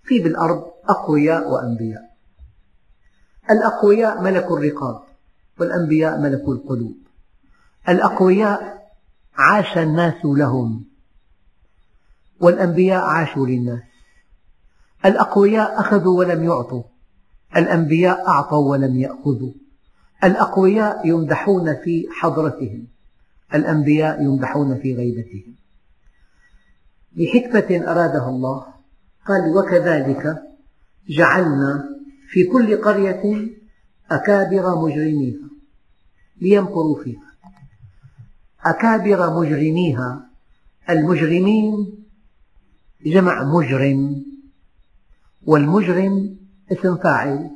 في 0.04 0.20
بالأرض 0.20 0.72
أقوياء 0.90 1.50
وأنبياء. 1.50 2.18
الأقوياء 3.52 4.22
ملك 4.22 4.52
الرقاب. 4.52 5.07
والأنبياء 5.60 6.20
ملك 6.22 6.48
القلوب. 6.48 6.98
الأقوياء 7.90 8.88
عاش 9.36 9.78
الناس 9.78 10.26
لهم 10.26 10.86
والأنبياء 12.40 13.04
عاشوا 13.04 13.48
للناس. 13.48 13.84
الأقوياء 15.06 15.80
أخذوا 15.80 16.20
ولم 16.20 16.44
يعطوا 16.44 16.84
الأنبياء 17.56 18.28
أعطوا 18.28 18.72
ولم 18.72 18.98
يأخذوا. 18.98 19.54
الأقوياء 20.24 21.08
يمدحون 21.08 21.76
في 21.84 22.08
حضرتهم 22.12 22.88
الأنبياء 23.54 24.24
يمدحون 24.24 24.80
في 24.80 24.96
غيبتهم. 24.96 25.56
لحكمة 27.16 27.92
أرادها 27.92 28.30
الله 28.30 28.66
قال 29.28 29.58
وكذلك 29.58 30.44
جعلنا 31.10 31.90
في 32.30 32.44
كل 32.44 32.82
قرية 32.82 33.50
أكابر 34.12 34.76
مجرميها. 34.76 35.50
ليمكروا 36.42 37.04
فيها. 37.04 37.34
أكابر 38.66 39.40
مجرميها. 39.40 40.30
المجرمين 40.90 42.06
جمع 43.06 43.44
مجرم 43.44 44.26
والمجرم 45.46 46.38
اسم 46.72 46.98
فاعل 46.98 47.52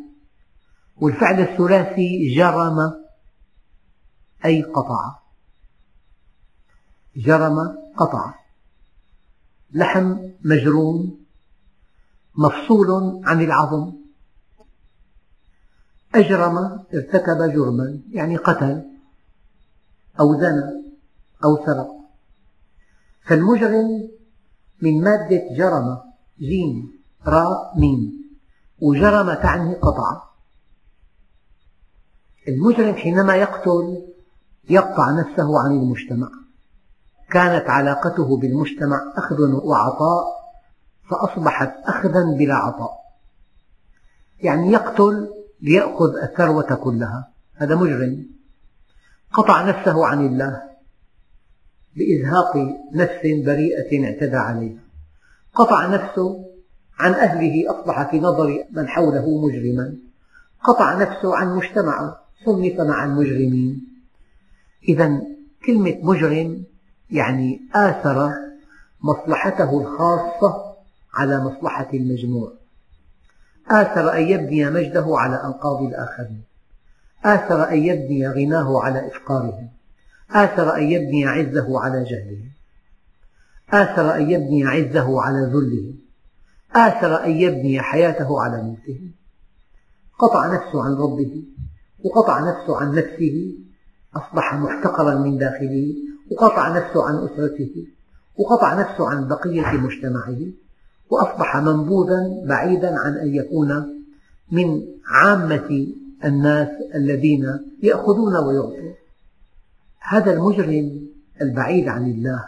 والفعل 0.97 1.39
الثلاثي 1.39 2.35
جرم 2.35 2.77
أي 4.45 4.63
قطع. 4.63 5.15
جرم 7.15 7.77
قطع. 7.97 8.33
لحم 9.73 10.17
مجروم 10.45 11.25
مفصول 12.35 13.21
عن 13.25 13.41
العظم. 13.41 14.00
أجرم 16.15 16.57
ارتكب 16.93 17.51
جرما 17.53 17.99
يعني 18.11 18.37
قتل 18.37 18.85
أو 20.19 20.41
زنى 20.41 20.83
أو 21.43 21.65
سرق. 21.65 21.87
فالمجرم 23.25 24.09
من 24.81 25.03
مادة 25.03 25.41
جرم 25.57 25.97
جيم 26.39 26.91
راء 27.27 27.79
ميم. 27.79 28.21
وجرم 28.81 29.33
تعني 29.33 29.75
قطع. 29.75 30.21
المجرم 32.47 32.95
حينما 32.95 33.35
يقتل 33.35 34.07
يقطع 34.69 35.11
نفسه 35.11 35.59
عن 35.59 35.71
المجتمع. 35.71 36.29
كانت 37.31 37.69
علاقته 37.69 38.37
بالمجتمع 38.37 39.13
أخذ 39.17 39.41
وعطاء 39.65 40.23
فأصبحت 41.09 41.73
أخذا 41.85 42.23
بلا 42.23 42.55
عطاء. 42.55 43.01
يعني 44.39 44.71
يقتل 44.71 45.40
ليأخذ 45.61 46.15
الثروة 46.23 46.75
كلها. 46.75 47.31
هذا 47.55 47.75
مجرم. 47.75 48.25
قطع 49.33 49.69
نفسه 49.69 50.05
عن 50.05 50.25
الله 50.25 50.61
بإزهاق 51.95 52.57
نفس 52.93 53.21
بريئة 53.45 54.05
اعتدى 54.05 54.35
عليها. 54.35 54.79
قطع 55.55 55.87
نفسه 55.87 56.45
عن 56.99 57.13
أهله 57.13 57.71
أصبح 57.71 58.11
في 58.11 58.19
نظر 58.19 58.63
من 58.71 58.87
حوله 58.87 59.45
مجرما. 59.45 59.95
قطع 60.63 61.01
نفسه 61.01 61.35
عن 61.35 61.55
مجتمعه 61.55 62.19
صنف 62.45 62.81
مع 62.81 63.05
المجرمين. 63.05 63.87
إذا 64.89 65.21
كلمة 65.65 65.97
مجرم 66.01 66.63
يعني 67.11 67.61
آثر 67.75 68.31
مصلحته 69.01 69.81
الخاصة 69.81 70.75
على 71.13 71.43
مصلحة 71.43 71.89
المجموع. 71.93 72.60
آثر 73.67 74.13
أن 74.13 74.23
يبني 74.23 74.69
مجده 74.69 75.05
على 75.07 75.35
أنقاض 75.43 75.81
الآخرين. 75.81 76.43
آثر 77.25 77.69
أن 77.69 77.77
يبني 77.77 78.27
غناه 78.27 78.81
على 78.83 79.07
إفقارهم. 79.07 79.69
آثر 80.31 80.75
أن 80.75 80.83
يبني 80.83 81.25
عزه 81.25 81.79
على 81.79 82.03
جهلهم. 82.03 82.51
آثر 83.69 84.15
أن 84.15 84.29
يبني 84.31 84.65
عزه 84.65 85.21
على 85.21 85.39
ذلهم. 85.39 86.01
آثر 86.75 87.23
أن 87.25 87.31
يبني 87.31 87.81
حياته 87.81 88.41
على 88.41 88.63
موتهم 88.63 89.11
قطع 90.19 90.47
نفسه 90.47 90.83
عن 90.83 90.93
ربه 90.93 91.43
وقطع 92.03 92.39
نفسه 92.39 92.77
عن 92.77 92.95
نفسه 92.95 93.55
أصبح 94.15 94.53
محتقرا 94.53 95.15
من 95.15 95.37
داخله 95.37 95.93
وقطع 96.31 96.77
نفسه 96.77 97.07
عن 97.07 97.15
أسرته 97.15 97.87
وقطع 98.37 98.73
نفسه 98.73 99.09
عن 99.09 99.27
بقية 99.27 99.71
مجتمعه. 99.71 100.37
وأصبح 101.11 101.57
منبوذا 101.57 102.43
بعيدا 102.45 102.99
عن 102.99 103.13
أن 103.17 103.35
يكون 103.35 104.01
من 104.51 104.81
عامة 105.05 105.87
الناس 106.25 106.67
الذين 106.95 107.59
يأخذون 107.83 108.35
ويعطون. 108.35 108.93
هذا 109.99 110.33
المجرم 110.33 111.07
البعيد 111.41 111.87
عن 111.87 112.11
الله 112.11 112.45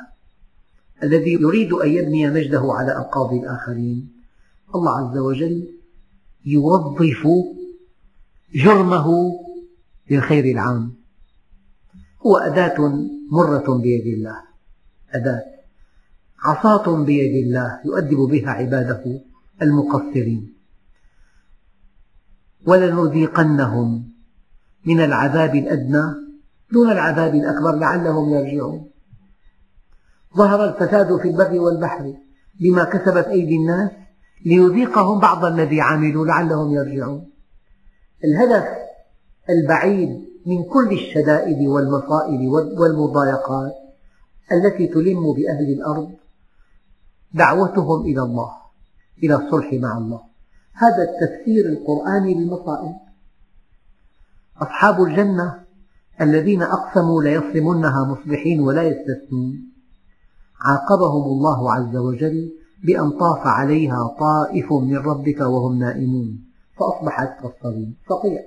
الذي 1.03 1.33
يريد 1.33 1.73
أن 1.73 1.89
يبني 1.89 2.29
مجده 2.29 2.73
على 2.73 2.97
أنقاض 2.97 3.33
الآخرين. 3.33 4.11
الله 4.75 4.91
عز 4.91 5.17
وجل 5.17 5.67
يوظف 6.45 7.27
جرمه 8.55 9.31
للخير 10.09 10.45
العام. 10.45 10.93
هو 12.25 12.37
أداة 12.37 12.81
مرة 13.31 13.77
بيد 13.81 14.07
الله. 14.07 14.37
أداة. 15.09 15.52
عصاة 16.43 17.03
بيد 17.03 17.45
الله 17.45 17.79
يؤدب 17.85 18.17
بها 18.17 18.49
عباده 18.49 19.21
المقصرين. 19.61 20.53
ولنذيقنهم 22.67 24.09
من 24.85 25.01
العذاب 25.01 25.55
الأدنى 25.55 26.03
دون 26.71 26.91
العذاب 26.91 27.35
الأكبر 27.35 27.75
لعلهم 27.75 28.29
يرجعون. 28.29 28.89
ظهر 30.37 30.65
الفساد 30.65 31.17
في 31.17 31.27
البر 31.27 31.59
والبحر 31.59 32.13
بما 32.61 32.83
كسبت 32.83 33.27
أيدي 33.27 33.55
الناس 33.55 33.91
ليذيقهم 34.45 35.19
بعض 35.19 35.45
الذي 35.45 35.81
عملوا 35.81 36.25
لعلهم 36.25 36.71
يرجعون. 36.71 37.29
الهدف 38.23 38.67
البعيد 39.49 40.09
من 40.45 40.63
كل 40.63 40.91
الشدائد 40.91 41.67
والمصائب 41.67 42.41
والمضايقات 42.79 43.73
التي 44.51 44.87
تلم 44.87 45.33
بأهل 45.33 45.73
الأرض 45.73 46.11
دعوتهم 47.33 48.01
إلى 48.01 48.21
الله 48.21 48.51
إلى 49.23 49.35
الصلح 49.35 49.73
مع 49.73 49.97
الله. 49.97 50.21
هذا 50.73 51.03
التفسير 51.03 51.65
القرآني 51.65 52.33
للمصائب. 52.33 52.95
أصحاب 54.61 55.03
الجنة 55.03 55.63
الذين 56.21 56.61
أقسموا 56.61 57.23
ليصرمنها 57.23 58.05
مصبحين 58.05 58.59
ولا 58.61 58.83
يستثنون. 58.83 59.73
عاقبهم 60.61 61.23
الله 61.23 61.73
عز 61.73 61.95
وجل 61.95 62.53
بأن 62.83 63.09
طاف 63.09 63.47
عليها 63.47 64.15
طائف 64.19 64.73
من 64.73 64.97
ربك 64.97 65.41
وهم 65.41 65.79
نائمون. 65.79 66.45
فأصبحت 66.79 67.41
كالصريم 67.41 67.95
صقيع 68.09 68.41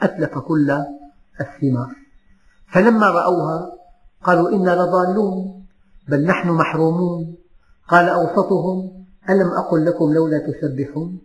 أتلف 0.00 0.38
كل 0.38 0.84
الثمار. 1.40 1.94
فلما 2.66 3.06
رأوها 3.10 3.72
قالوا 4.24 4.50
إنا 4.50 4.70
لضالون. 4.70 5.63
بل 6.08 6.26
نحن 6.26 6.48
محرومون. 6.50 7.36
قال 7.88 8.08
أوسطهم 8.08 9.04
ألم 9.30 9.48
أقل 9.48 9.84
لكم 9.84 10.12
لولا 10.12 10.38
تسبحون؟ 10.38 11.18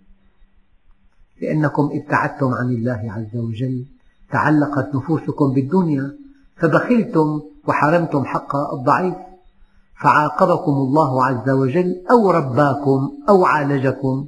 لأنكم 1.41 1.89
ابتعدتم 1.93 2.53
عن 2.53 2.69
الله 2.69 3.01
عز 3.11 3.37
وجل 3.37 3.85
تعلقت 4.31 4.95
نفوسكم 4.95 5.53
بالدنيا 5.53 6.17
فبخلتم 6.57 7.41
وحرمتم 7.67 8.25
حق 8.25 8.55
الضعيف. 8.55 9.15
فعاقبكم 10.01 10.71
الله 10.71 11.25
عز 11.25 11.49
وجل 11.49 12.05
أو 12.11 12.31
رباكم 12.31 13.11
أو 13.29 13.45
عالجكم 13.45 14.27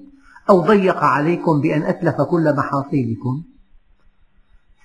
أو 0.49 0.61
ضيق 0.61 0.97
عليكم 0.97 1.61
بأن 1.61 1.81
أتلف 1.83 2.21
كل 2.21 2.55
محاصيلكم. 2.55 3.43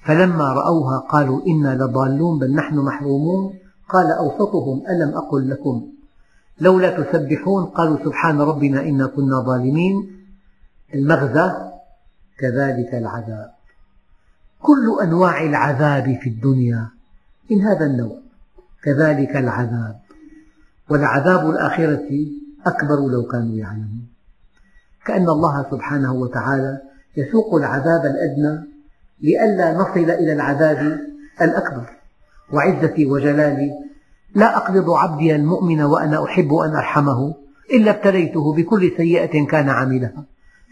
فلما 0.04 0.52
رأوها 0.52 0.98
قالوا 0.98 1.46
إنا 1.46 1.84
لضالون 1.84 2.38
بل 2.38 2.54
نحن 2.54 2.78
محرومون. 2.78 3.65
قال 3.88 4.12
أوسطهم 4.12 4.82
ألم 4.88 5.14
أقل 5.16 5.50
لكم؟ 5.50 5.88
لولا 6.60 7.02
تسبحون 7.02 7.64
قالوا 7.64 8.04
سبحان 8.04 8.40
ربنا 8.40 8.80
إنا 8.80 9.06
كنا 9.06 9.40
ظالمين. 9.40 10.24
المغزى 10.94 11.52
كذلك 12.38 12.94
العذاب. 12.94 13.50
كل 14.62 14.98
أنواع 15.02 15.42
العذاب 15.42 16.18
في 16.22 16.28
الدنيا 16.28 16.88
من 17.50 17.60
هذا 17.60 17.86
النوع 17.86 18.18
كذلك 18.82 19.36
العذاب. 19.36 20.00
ولعذاب 20.88 21.50
الآخرة 21.50 22.08
أكبر 22.66 23.08
لو 23.10 23.22
كانوا 23.22 23.56
يعلمون. 23.56 24.08
كأن 25.06 25.28
الله 25.28 25.66
سبحانه 25.70 26.12
وتعالى 26.12 26.80
يسوق 27.16 27.54
العذاب 27.54 28.06
الأدنى 28.06 28.66
لئلا 29.20 29.74
نصل 29.74 30.10
إلى 30.10 30.32
العذاب 30.32 31.00
الأكبر. 31.42 31.95
وعزتي 32.52 33.06
وجلالي 33.06 33.70
لا 34.34 34.56
أقبض 34.56 34.90
عبدي 34.90 35.36
المؤمن 35.36 35.82
وأنا 35.82 36.24
أحب 36.24 36.54
أن 36.54 36.76
أرحمه 36.76 37.34
إلا 37.72 37.90
ابتليته 37.90 38.54
بكل 38.54 38.92
سيئة 38.96 39.46
كان 39.46 39.68
عملها 39.68 40.24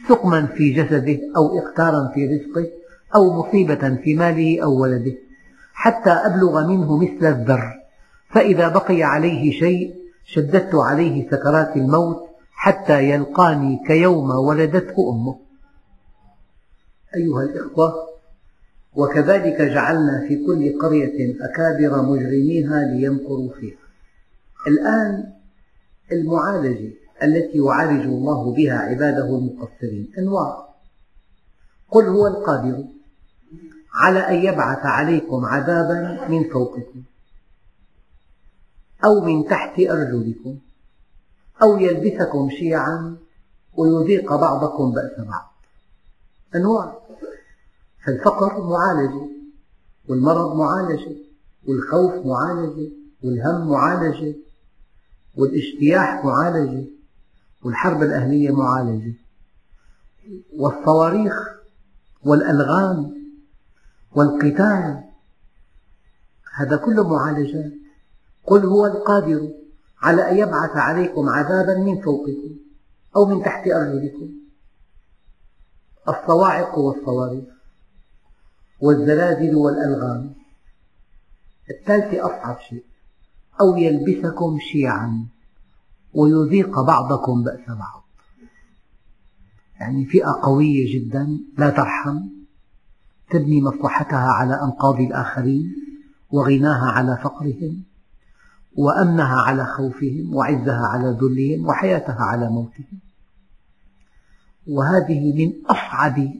سقما 0.08 0.46
في 0.46 0.72
جسده 0.72 1.18
أو 1.36 1.58
إقتارا 1.58 2.10
في 2.14 2.26
رزقه 2.26 2.70
أو 3.14 3.42
مصيبة 3.42 3.96
في 4.04 4.14
ماله 4.14 4.62
أو 4.62 4.82
ولده 4.82 5.12
حتى 5.74 6.10
أبلغ 6.10 6.66
منه 6.66 6.96
مثل 6.96 7.26
الذر. 7.26 7.72
فإذا 8.30 8.68
بقي 8.68 9.02
عليه 9.02 9.52
شيء 9.52 9.94
شددت 10.24 10.74
عليه 10.74 11.30
سكرات 11.30 11.76
الموت 11.76 12.28
حتى 12.52 13.10
يلقاني 13.10 13.80
كيوم 13.86 14.30
ولدته 14.30 15.10
أمه. 15.12 15.36
أيها 17.16 17.42
الإخوة 17.42 18.13
وكذلك 18.96 19.62
جعلنا 19.62 20.24
في 20.28 20.46
كل 20.46 20.78
قرية 20.78 21.36
أكابر 21.40 22.02
مجرميها 22.02 22.84
ليمكروا 22.84 23.52
فيها. 23.60 23.78
الآن 24.66 25.32
المعالجة 26.12 26.92
التي 27.22 27.58
يعالج 27.58 28.04
الله 28.04 28.54
بها 28.54 28.78
عباده 28.78 29.24
المقصرين 29.24 30.12
أنواع. 30.18 30.68
قل 31.90 32.04
هو 32.04 32.26
القادر 32.26 32.84
على 33.94 34.18
أن 34.18 34.34
يبعث 34.34 34.86
عليكم 34.86 35.44
عذابا 35.44 36.26
من 36.28 36.50
فوقكم 36.50 37.02
أو 39.04 39.20
من 39.20 39.48
تحت 39.48 39.80
أرجلكم 39.80 40.58
أو 41.62 41.78
يلبسكم 41.78 42.50
شيعا 42.50 43.16
ويذيق 43.74 44.36
بعضكم 44.36 44.92
بأس 44.92 45.26
بعض. 45.26 45.54
أنواع. 46.54 47.03
فالفقر 48.06 48.62
معالجة 48.70 49.28
والمرض 50.08 50.56
معالجة 50.56 51.16
والخوف 51.68 52.26
معالجة 52.26 52.90
والهم 53.22 53.70
معالجة 53.70 54.34
والاجتياح 55.36 56.24
معالجة 56.24 56.84
والحرب 57.62 58.02
الأهلية 58.02 58.50
معالجة 58.50 59.14
والصواريخ 60.56 61.54
والألغام 62.24 63.14
والقتال 64.12 65.04
هذا 66.54 66.76
كله 66.76 67.08
معالجات. 67.08 67.72
قل 68.46 68.64
هو 68.66 68.86
القادر 68.86 69.50
على 70.02 70.30
أن 70.30 70.36
يبعث 70.36 70.70
عليكم 70.76 71.28
عذابا 71.28 71.78
من 71.78 72.00
فوقكم 72.02 72.56
أو 73.16 73.24
من 73.26 73.42
تحت 73.42 73.68
أرجلكم. 73.68 74.30
الصواعق 76.08 76.78
والصواريخ. 76.78 77.53
والزلازل 78.84 79.54
والألغام. 79.54 80.34
الثالثة 81.70 82.26
أصعب 82.26 82.58
شيء 82.68 82.84
أو 83.60 83.76
يلبسكم 83.76 84.58
شيعا 84.72 85.26
ويذيق 86.14 86.80
بعضكم 86.80 87.42
بأس 87.42 87.68
بعض. 87.68 88.04
يعني 89.80 90.04
فئة 90.04 90.40
قوية 90.42 90.94
جدا 90.94 91.38
لا 91.58 91.70
ترحم 91.70 92.20
تبني 93.30 93.62
مصلحتها 93.62 94.28
على 94.28 94.62
أنقاض 94.62 95.00
الآخرين 95.00 95.76
وغناها 96.30 96.90
على 96.90 97.18
فقرهم 97.22 97.82
وأمنها 98.76 99.40
على 99.40 99.64
خوفهم 99.64 100.34
وعزها 100.34 100.86
على 100.86 101.18
ذلهم 101.22 101.66
وحياتها 101.66 102.22
على 102.22 102.50
موتهم. 102.50 102.98
وهذه 104.66 105.32
من 105.32 105.66
أصعب 105.66 106.32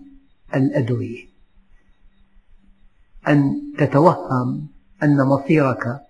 الأدوية. 0.54 1.33
أن 3.28 3.62
تتوهم 3.78 4.66
أن 5.02 5.16
مصيرك 5.26 6.00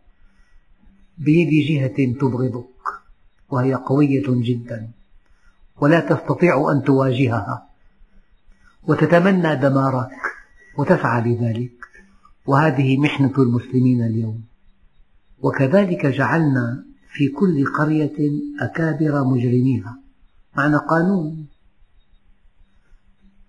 بيد 1.19 1.67
جهة 1.69 2.19
تبغضك 2.21 2.65
وهي 3.51 3.75
قوية 3.75 4.25
جدا 4.29 4.91
ولا 5.77 6.01
تستطيع 6.01 6.73
أن 6.73 6.83
تواجهها 6.85 7.69
وتتمنى 8.83 9.57
دمارك 9.57 10.11
وتسعى 10.79 11.21
لذلك 11.21 11.73
وهذه 12.47 12.99
محنة 12.99 13.33
المسلمين 13.39 14.03
اليوم. 14.03 14.45
وكذلك 15.41 16.07
جعلنا 16.07 16.85
في 17.13 17.29
كل 17.29 17.65
قرية 17.79 18.17
أكابر 18.61 19.25
مجرميها. 19.25 19.99
معنى 20.57 20.77
قانون. 20.77 21.47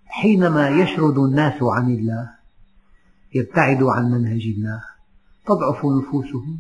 حينما 0.06 0.70
يشرد 0.70 1.18
الناس 1.18 1.64
عن 1.64 1.92
الله 1.92 2.35
يبتعد 3.36 3.84
عن 3.84 4.12
منهج 4.12 4.42
الله 4.58 4.82
تضعف 5.46 5.86
نفوسهم 5.86 6.60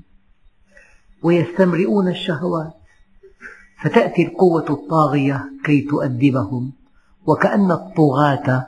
ويستمرئون 1.23 2.07
الشهوات. 2.07 2.73
فتأتي 3.83 4.27
القوة 4.27 4.65
الطاغية 4.69 5.51
كي 5.65 5.81
تؤدبهم 5.81 6.73
وكأن 7.27 7.71
الطغاة 7.71 8.67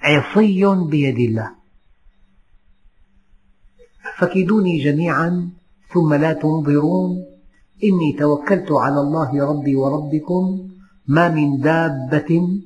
عصي 0.00 0.66
بيد 0.90 1.18
الله. 1.18 1.50
فكيدوني 4.18 4.84
جميعا 4.84 5.50
ثم 5.94 6.14
لا 6.14 6.32
تنظرون. 6.32 7.24
إني 7.84 8.16
توكلت 8.18 8.72
على 8.72 9.00
الله 9.00 9.50
ربي 9.50 9.76
وربكم 9.76 10.68
ما 11.06 11.28
من 11.28 11.60
دابة 11.60 12.60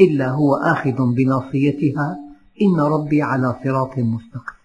إلا 0.00 0.30
هو 0.30 0.54
آخذ 0.54 1.14
بناصيتها. 1.14 2.27
إن 2.62 2.80
ربي 2.80 3.22
على 3.22 3.56
صراط 3.64 3.98
مستقيم. 3.98 4.58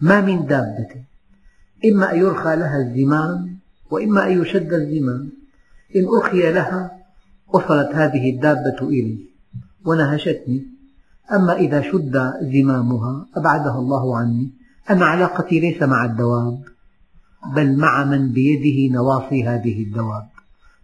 ما 0.00 0.20
من 0.20 0.46
دابة. 0.46 0.88
إما 1.84 2.12
أن 2.12 2.18
يرخى 2.18 2.56
لها 2.56 2.78
الزمام 2.78 3.58
وإما 3.90 4.26
أن 4.26 4.42
يشد 4.42 4.72
الزمام 4.72 5.32
إن 5.96 6.04
أرخي 6.16 6.52
لها 6.52 6.90
وصلت 7.48 7.94
هذه 7.94 8.30
الدابة 8.30 8.88
إلي 8.88 9.18
ونهشتني. 9.84 10.66
أما 11.32 11.52
إذا 11.52 11.82
شد 11.82 12.32
زمامها 12.42 13.26
أبعدها 13.36 13.78
الله 13.78 14.18
عني. 14.18 14.50
أنا 14.90 15.04
علاقتي 15.06 15.60
ليس 15.60 15.82
مع 15.82 16.04
الدواب 16.04 16.62
بل 17.56 17.76
مع 17.76 18.04
من 18.04 18.32
بيده 18.32 18.94
نواصي 18.94 19.44
هذه 19.44 19.82
الدواب. 19.82 20.26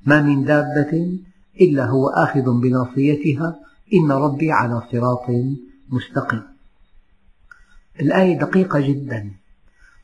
ما 0.07 0.23
من 0.23 0.45
دابة 0.45 1.19
إلا 1.61 1.87
هو 1.87 2.09
آخذ 2.09 2.61
بناصيتها 2.61 3.66
إن 3.95 4.13
ربي 4.13 4.53
على 4.53 4.83
صراط 4.93 5.27
مستقيم. 5.89 6.43
الآية 8.01 8.39
دقيقة 8.39 8.81
جدا. 8.81 9.33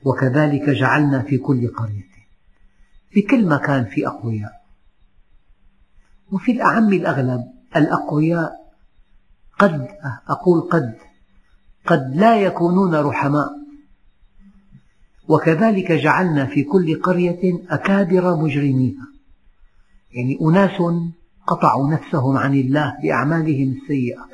وكذلك 0.05 0.71
جعلنا 0.71 1.23
في 1.23 1.39
كل 1.39 1.69
قرية. 1.69 2.13
بكل 3.17 3.47
مكان 3.47 3.85
في 3.85 4.07
أقوياء. 4.07 4.63
وفي 6.33 6.53
الأعم 6.53 6.93
الأغلب 6.93 7.45
الأقوياء 7.77 8.53
قد 9.59 9.89
أقول 10.29 10.61
قد 10.61 10.99
قد 11.87 12.17
لا 12.17 12.37
يكونون 12.37 12.95
رحماء. 12.95 13.63
وكذلك 15.29 15.93
جعلنا 15.93 16.47
في 16.47 16.63
كل 16.63 17.03
قرية 17.03 17.67
أكابر 17.71 18.37
مجرميها. 18.37 19.07
يعني 20.13 20.39
أناس 20.43 20.81
قطعوا 21.47 21.93
نفسهم 21.93 22.37
عن 22.37 22.55
الله 22.55 22.97
بأعمالهم 23.03 23.73
السيئة 23.73 24.29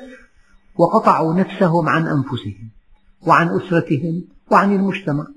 وقطعوا 0.75 1.33
نفسهم 1.33 1.89
عن 1.89 2.07
أنفسهم 2.07 2.69
وعن 3.21 3.47
أسرتهم 3.47 4.23
وعن 4.51 4.75
المجتمع 4.75 5.27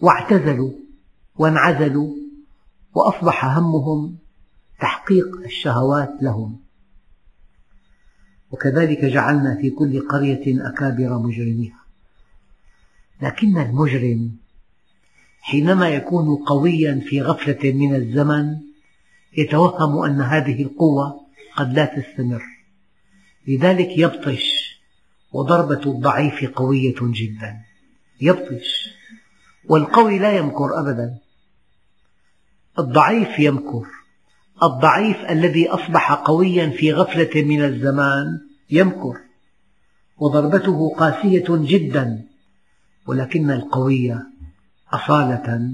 واعتزلوا 0.00 0.72
وانعزلوا 1.36 2.14
وأصبح 2.94 3.44
همهم 3.44 4.16
تحقيق 4.80 5.36
الشهوات 5.44 6.10
لهم. 6.22 6.60
وكذلك 8.50 9.04
جعلنا 9.04 9.58
في 9.60 9.70
كل 9.70 10.08
قرية 10.08 10.68
أكابر 10.68 11.18
مجرميها. 11.18 11.80
لكن 13.22 13.58
المجرم 13.58 14.36
حينما 15.40 15.88
يكون 15.88 16.36
قويا 16.36 17.00
في 17.08 17.22
غفلة 17.22 17.72
من 17.72 17.94
الزمن 17.94 18.65
يتوهم 19.36 20.04
أن 20.04 20.20
هذه 20.20 20.62
القوة 20.62 21.20
قد 21.56 21.72
لا 21.72 21.84
تستمر. 21.84 22.42
لذلك 23.48 23.98
يبطش 23.98 24.76
وضربة 25.32 25.92
الضعيف 25.92 26.44
قوية 26.44 26.94
جدا. 27.00 27.56
يبطش 28.20 28.90
والقوي 29.68 30.18
لا 30.18 30.36
يمكر 30.36 30.80
أبدا. 30.80 31.18
الضعيف 32.78 33.38
يمكر. 33.38 33.86
الضعيف 34.62 35.16
الذي 35.16 35.68
أصبح 35.68 36.12
قويا 36.12 36.70
في 36.70 36.92
غفلة 36.92 37.42
من 37.42 37.64
الزمان 37.64 38.40
يمكر. 38.70 39.16
وضربته 40.18 40.94
قاسية 40.98 41.44
جدا. 41.48 42.22
ولكن 43.06 43.50
القوي 43.50 44.18
أصالة 44.92 45.70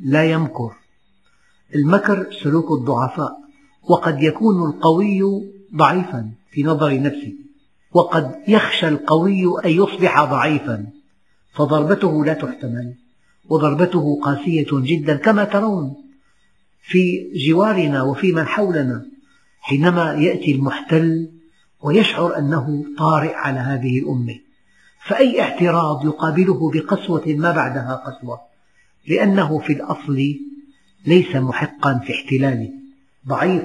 لا 0.00 0.24
يمكر. 0.24 0.81
المكر 1.74 2.32
سلوك 2.42 2.72
الضعفاء 2.72 3.36
وقد 3.82 4.22
يكون 4.22 4.70
القوي 4.70 5.22
ضعيفا 5.76 6.30
في 6.50 6.62
نظر 6.62 7.00
نفسه 7.00 7.32
وقد 7.92 8.34
يخشى 8.48 8.88
القوي 8.88 9.44
أن 9.64 9.70
يصبح 9.70 10.24
ضعيفا 10.24 10.86
فضربته 11.54 12.24
لا 12.24 12.34
تحتمل 12.34 12.94
وضربته 13.48 14.20
قاسية 14.22 14.66
جدا 14.72 15.16
كما 15.16 15.44
ترون 15.44 15.94
في 16.82 17.32
جوارنا 17.46 18.02
وفي 18.02 18.32
من 18.32 18.46
حولنا 18.46 19.06
حينما 19.60 20.12
يأتي 20.12 20.52
المحتل 20.52 21.30
ويشعر 21.82 22.38
أنه 22.38 22.84
طارئ 22.98 23.34
على 23.34 23.58
هذه 23.58 23.98
الأمة. 23.98 24.38
فأي 25.06 25.40
اعتراض 25.40 26.04
يقابله 26.04 26.70
بقسوة 26.70 27.22
ما 27.26 27.50
بعدها 27.50 27.94
قسوة؟ 28.06 28.40
لأنه 29.08 29.58
في 29.58 29.72
الأصل 29.72 30.34
ليس 31.06 31.36
محقا 31.36 31.98
في 31.98 32.12
احتلاله 32.12 32.70
ضعيف. 33.28 33.62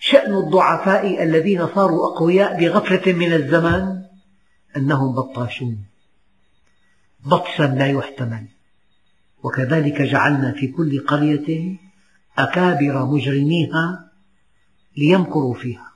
شأن 0.00 0.34
الضعفاء 0.34 1.22
الذين 1.22 1.66
صاروا 1.66 2.12
أقوياء 2.12 2.60
بغفلة 2.60 3.12
من 3.12 3.32
الزمان 3.32 4.04
أنهم 4.76 5.12
بطاشون. 5.14 5.84
بطشا 7.24 7.62
لا 7.62 7.86
يحتمل. 7.86 8.46
وكذلك 9.42 10.02
جعلنا 10.02 10.52
في 10.52 10.66
كل 10.66 11.06
قرية 11.06 11.76
أكابر 12.38 13.06
مجرميها 13.06 14.10
ليمكروا 14.96 15.54
فيها. 15.54 15.90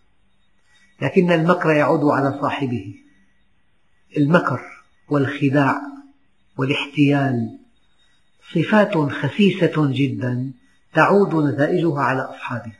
لكن 1.03 1.33
المكر 1.33 1.71
يعود 1.71 2.05
على 2.05 2.39
صاحبه. 2.41 2.95
المكر 4.17 4.61
والخداع 5.09 5.81
والاحتيال 6.57 7.59
صفات 8.55 8.97
خسيسة 8.97 9.73
جدا 9.77 10.53
تعود 10.95 11.35
نتائجها 11.35 12.01
على 12.01 12.23
أصحابها. 12.23 12.79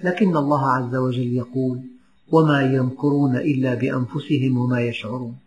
لكن 0.00 0.36
الله 0.36 0.72
عز 0.72 0.94
وجل 0.94 1.36
يقول 1.36 1.80
وما 2.28 2.62
يمكرون 2.62 3.36
إلا 3.36 3.74
بأنفسهم 3.74 4.58
وما 4.58 4.80
يشعرون. 4.80 5.38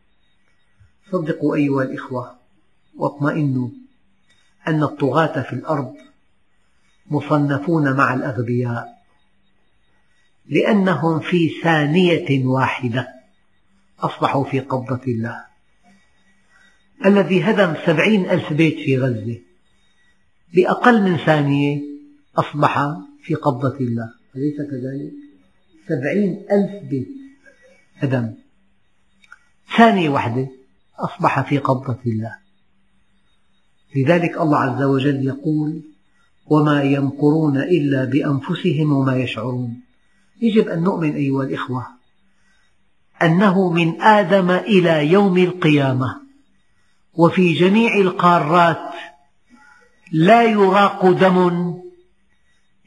صدقوا 1.11 1.55
أيها 1.55 1.83
الإخوة 1.83 2.35
واطمئنوا 2.97 3.69
أن 4.67 4.83
الطغاة 4.83 5.41
في 5.41 5.53
الأرض 5.53 5.95
مصنفون 7.11 7.93
مع 7.93 8.13
الأغبياء 8.13 8.97
لأنهم 10.49 11.19
في 11.19 11.49
ثانية 11.63 12.45
واحدة 12.45 13.07
أصبحوا 13.99 14.43
في 14.43 14.59
قبضة 14.59 15.01
الله. 15.07 15.45
الذي 17.05 17.43
هدم 17.43 17.75
سبعين 17.85 18.29
ألف 18.29 18.53
بيت 18.53 18.75
في 18.75 18.97
غزة. 18.97 19.39
بأقل 20.53 21.01
من 21.01 21.17
ثانية 21.17 21.81
أصبح 22.37 22.87
في 23.23 23.35
قبضة 23.35 23.77
الله. 23.79 24.09
أليس 24.35 24.55
كذلك؟ 24.57 25.11
سبعين 25.87 26.45
ألف 26.51 26.89
بيت 26.89 27.07
هدم. 27.97 28.33
ثانية 29.77 30.09
واحدة 30.09 30.47
أصبح 30.99 31.49
في 31.49 31.57
قبضة 31.57 31.99
الله. 32.05 32.35
لذلك 33.95 34.37
الله 34.37 34.57
عز 34.57 34.83
وجل 34.83 35.27
يقول 35.27 35.81
وما 36.45 36.83
يمكرون 36.83 37.57
إلا 37.57 38.05
بأنفسهم 38.05 38.91
وما 38.91 39.17
يشعرون. 39.17 39.81
يجب 40.41 40.67
أن 40.67 40.83
نؤمن 40.83 41.15
أيها 41.15 41.43
الإخوة 41.43 41.87
أنه 43.21 43.71
من 43.71 44.01
آدم 44.01 44.51
إلى 44.51 45.11
يوم 45.11 45.37
القيامة. 45.37 46.26
وفي 47.17 47.53
جميع 47.53 47.97
القارات 47.97 48.93
لا 50.11 50.43
يراق 50.43 51.11
دم 51.11 51.77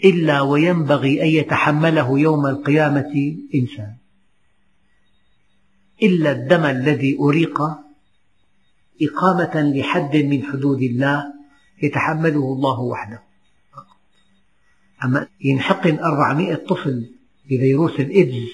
إلا 0.05 0.41
وينبغي 0.41 1.23
أن 1.23 1.29
يتحمله 1.29 2.19
يوم 2.19 2.47
القيامة 2.47 3.37
إنسان. 3.55 3.95
إلا 6.03 6.33
الدم 6.33 6.65
الذي 6.65 7.19
أريق 7.21 7.63
إقامة 9.03 9.73
لحد 9.77 10.17
من 10.17 10.43
حدود 10.43 10.83
الله 10.83 11.25
يتحمله 11.83 12.53
الله 12.53 12.81
وحده. 12.81 13.23
أما 15.05 15.29
ينحقن 15.41 15.99
أربعمائة 15.99 16.55
طفل 16.55 17.11
بفيروس 17.45 18.01
الإيدز 18.01 18.49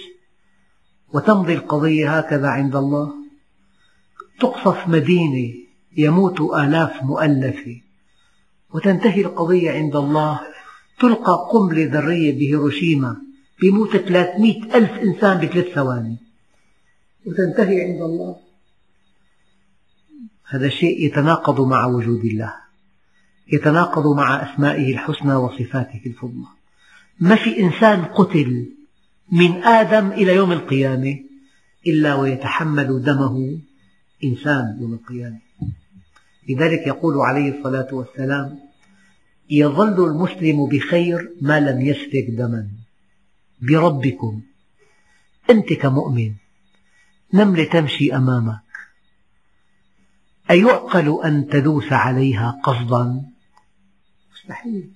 وتمضي 1.13 1.55
القضية 1.55 2.19
هكذا 2.19 2.49
عند 2.49 2.77
الله 2.77 3.15
تقصف 4.41 4.89
مدينة 4.89 5.66
يموت 5.97 6.41
آلاف 6.41 7.03
مؤلفة 7.03 7.81
وتنتهي 8.75 9.21
القضية 9.21 9.71
عند 9.71 9.97
الله. 9.97 10.41
تلقى 11.01 11.49
قنبلة 11.53 11.85
ذرية 11.85 12.33
بهيروشيما 12.33 13.17
بيموت 13.61 13.97
300 13.97 14.75
ألف 14.75 14.91
إنسان 14.91 15.39
بثلاث 15.39 15.75
ثواني. 15.75 16.17
وتنتهي 17.27 17.81
عند 17.81 18.03
الله. 18.03 18.37
هذا 20.49 20.69
شيء 20.69 21.07
يتناقض 21.07 21.61
مع 21.61 21.87
وجود 21.87 22.25
الله. 22.25 22.55
يتناقض 23.53 24.17
مع 24.17 24.55
أسمائه 24.55 24.93
الحسنى 24.93 25.35
وصفاته 25.35 26.01
الفضلى. 26.07 26.47
ما 27.21 27.37
في 27.37 27.61
إنسان 27.61 28.05
قتل 28.05 28.73
من 29.33 29.63
آدم 29.63 30.13
إلى 30.13 30.35
يوم 30.35 30.53
القيامة 30.53 31.19
إلا 31.87 32.15
ويتحمل 32.15 33.03
دمه 33.03 33.59
إنسان 34.25 34.79
يوم 34.81 34.95
القيامة. 34.95 35.46
لذلك 36.49 36.87
يقول 36.87 37.21
عليه 37.21 37.59
الصلاة 37.59 37.95
والسلام 37.95 38.61
يظل 39.51 40.05
المسلم 40.05 40.67
بخير 40.67 41.31
ما 41.41 41.61
لم 41.61 41.81
يسفك 41.81 42.27
دما. 42.29 42.69
بربكم 43.61 44.43
أنت 45.51 45.73
كمؤمن 45.73 46.35
نملة 47.35 47.65
تمشي 47.65 48.17
أمامك. 48.17 48.61
أيعقل 50.51 51.25
أن 51.25 51.49
تدوس 51.49 51.93
عليها 51.93 52.61
قصدا؟ 52.65 53.23
مستحيل. 54.35 54.91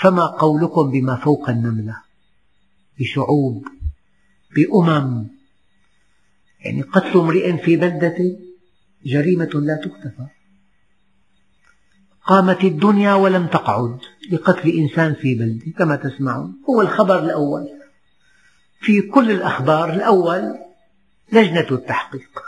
فما 0.00 0.26
قولكم 0.26 0.90
بما 0.90 1.16
فوق 1.16 1.50
النملة؟ 1.50 1.96
بشعوب 2.98 3.68
بأمم. 4.56 5.26
يعني 6.60 6.82
قتل 6.82 7.18
امرئ 7.18 7.56
في 7.56 7.76
بلدة 7.76 8.16
جريمة 9.04 9.50
لا 9.54 9.76
تغتفر 9.84 10.26
قامت 12.26 12.64
الدنيا 12.64 13.14
ولم 13.14 13.46
تقعد 13.46 13.98
لقتل 14.30 14.70
إنسان 14.70 15.14
في 15.14 15.34
بلدة 15.34 15.72
كما 15.78 15.96
تسمعون 15.96 16.54
هو 16.68 16.80
الخبر 16.80 17.24
الأول. 17.24 17.68
في 18.80 19.00
كل 19.02 19.30
الأخبار 19.30 19.92
الأول 19.92 20.54
لجنة 21.32 21.66
التحقيق. 21.70 22.40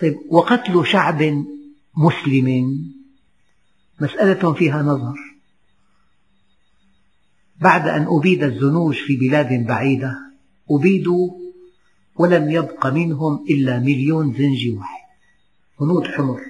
طيب 0.00 0.16
وقتل 0.30 0.86
شعب 0.86 1.44
مسلم 1.96 2.78
مسألة 4.00 4.52
فيها 4.52 4.82
نظر. 4.82 5.14
بعد 7.60 7.88
أن 7.88 8.06
أبيد 8.08 8.42
الزنوج 8.42 8.94
في 8.94 9.16
بلاد 9.16 9.66
بعيدة 9.66 10.14
أبيدوا 10.70 11.30
ولم 12.16 12.50
يبق 12.50 12.86
منهم 12.86 13.44
إلا 13.50 13.78
مليون 13.78 14.34
زنجي 14.34 14.70
واحد. 14.70 14.97
هنود 15.80 16.06
حمر. 16.06 16.40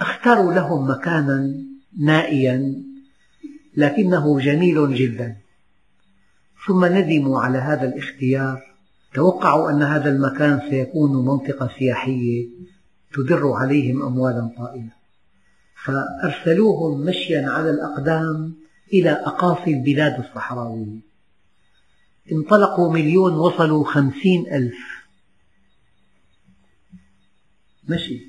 اختاروا 0.00 0.52
لهم 0.52 0.90
مكانا 0.90 1.54
نائيا 2.00 2.82
لكنه 3.76 4.40
جميل 4.40 4.94
جدا. 4.94 5.36
ثم 6.66 6.84
ندموا 6.84 7.40
على 7.40 7.58
هذا 7.58 7.88
الاختيار. 7.88 8.62
توقعوا 9.14 9.70
أن 9.70 9.82
هذا 9.82 10.10
المكان 10.10 10.60
سيكون 10.70 11.24
منطقة 11.26 11.70
سياحية 11.78 12.48
تدر 13.14 13.52
عليهم 13.52 14.02
أموالا 14.02 14.50
طائلة. 14.58 14.90
فأرسلوهم 15.84 17.00
مشيا 17.00 17.48
على 17.48 17.70
الأقدام 17.70 18.54
إلى 18.92 19.10
أقاصي 19.10 19.70
البلاد 19.70 20.18
الصحراوية. 20.18 21.00
انطلقوا 22.32 22.92
مليون 22.92 23.32
وصلوا 23.32 23.84
خمسين 23.84 24.46
ألف. 24.52 24.95
مشي 27.88 28.20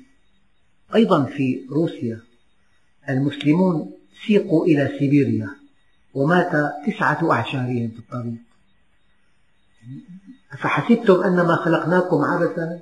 أيضا 0.96 1.24
في 1.24 1.66
روسيا 1.72 2.22
المسلمون 3.10 3.92
سيقوا 4.28 4.66
إلى 4.66 4.98
سيبيريا 5.00 5.50
ومات 6.14 6.52
تسعة 6.88 7.32
أعشارهم 7.32 7.90
في 7.90 8.00
الطريق. 8.00 8.38
أفحسبتم 10.52 11.24
أنما 11.24 11.56
خلقناكم 11.56 12.18
عبثا؟ 12.18 12.80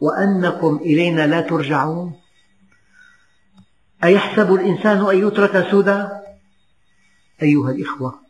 وأنكم 0.00 0.76
إلينا 0.76 1.26
لا 1.26 1.40
ترجعون؟ 1.40 2.14
أيحسب 4.04 4.54
الإنسان 4.54 5.06
أن 5.06 5.26
يترك 5.26 5.70
سدى 5.70 6.08
أيها 7.42 7.70
الإخوة 7.70 8.20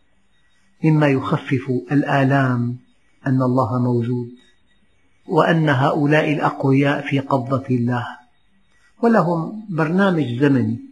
مما 0.85 1.09
يخفف 1.09 1.71
الآلام 1.93 2.79
أن 3.27 3.43
الله 3.43 3.79
موجود. 3.79 4.29
وأن 5.31 5.69
هؤلاء 5.69 6.33
الأقوياء 6.33 7.09
في 7.09 7.21
قبضة 7.21 7.67
الله 7.71 8.07
ولهم 9.03 9.67
برنامج 9.71 10.39
زمني 10.41 10.91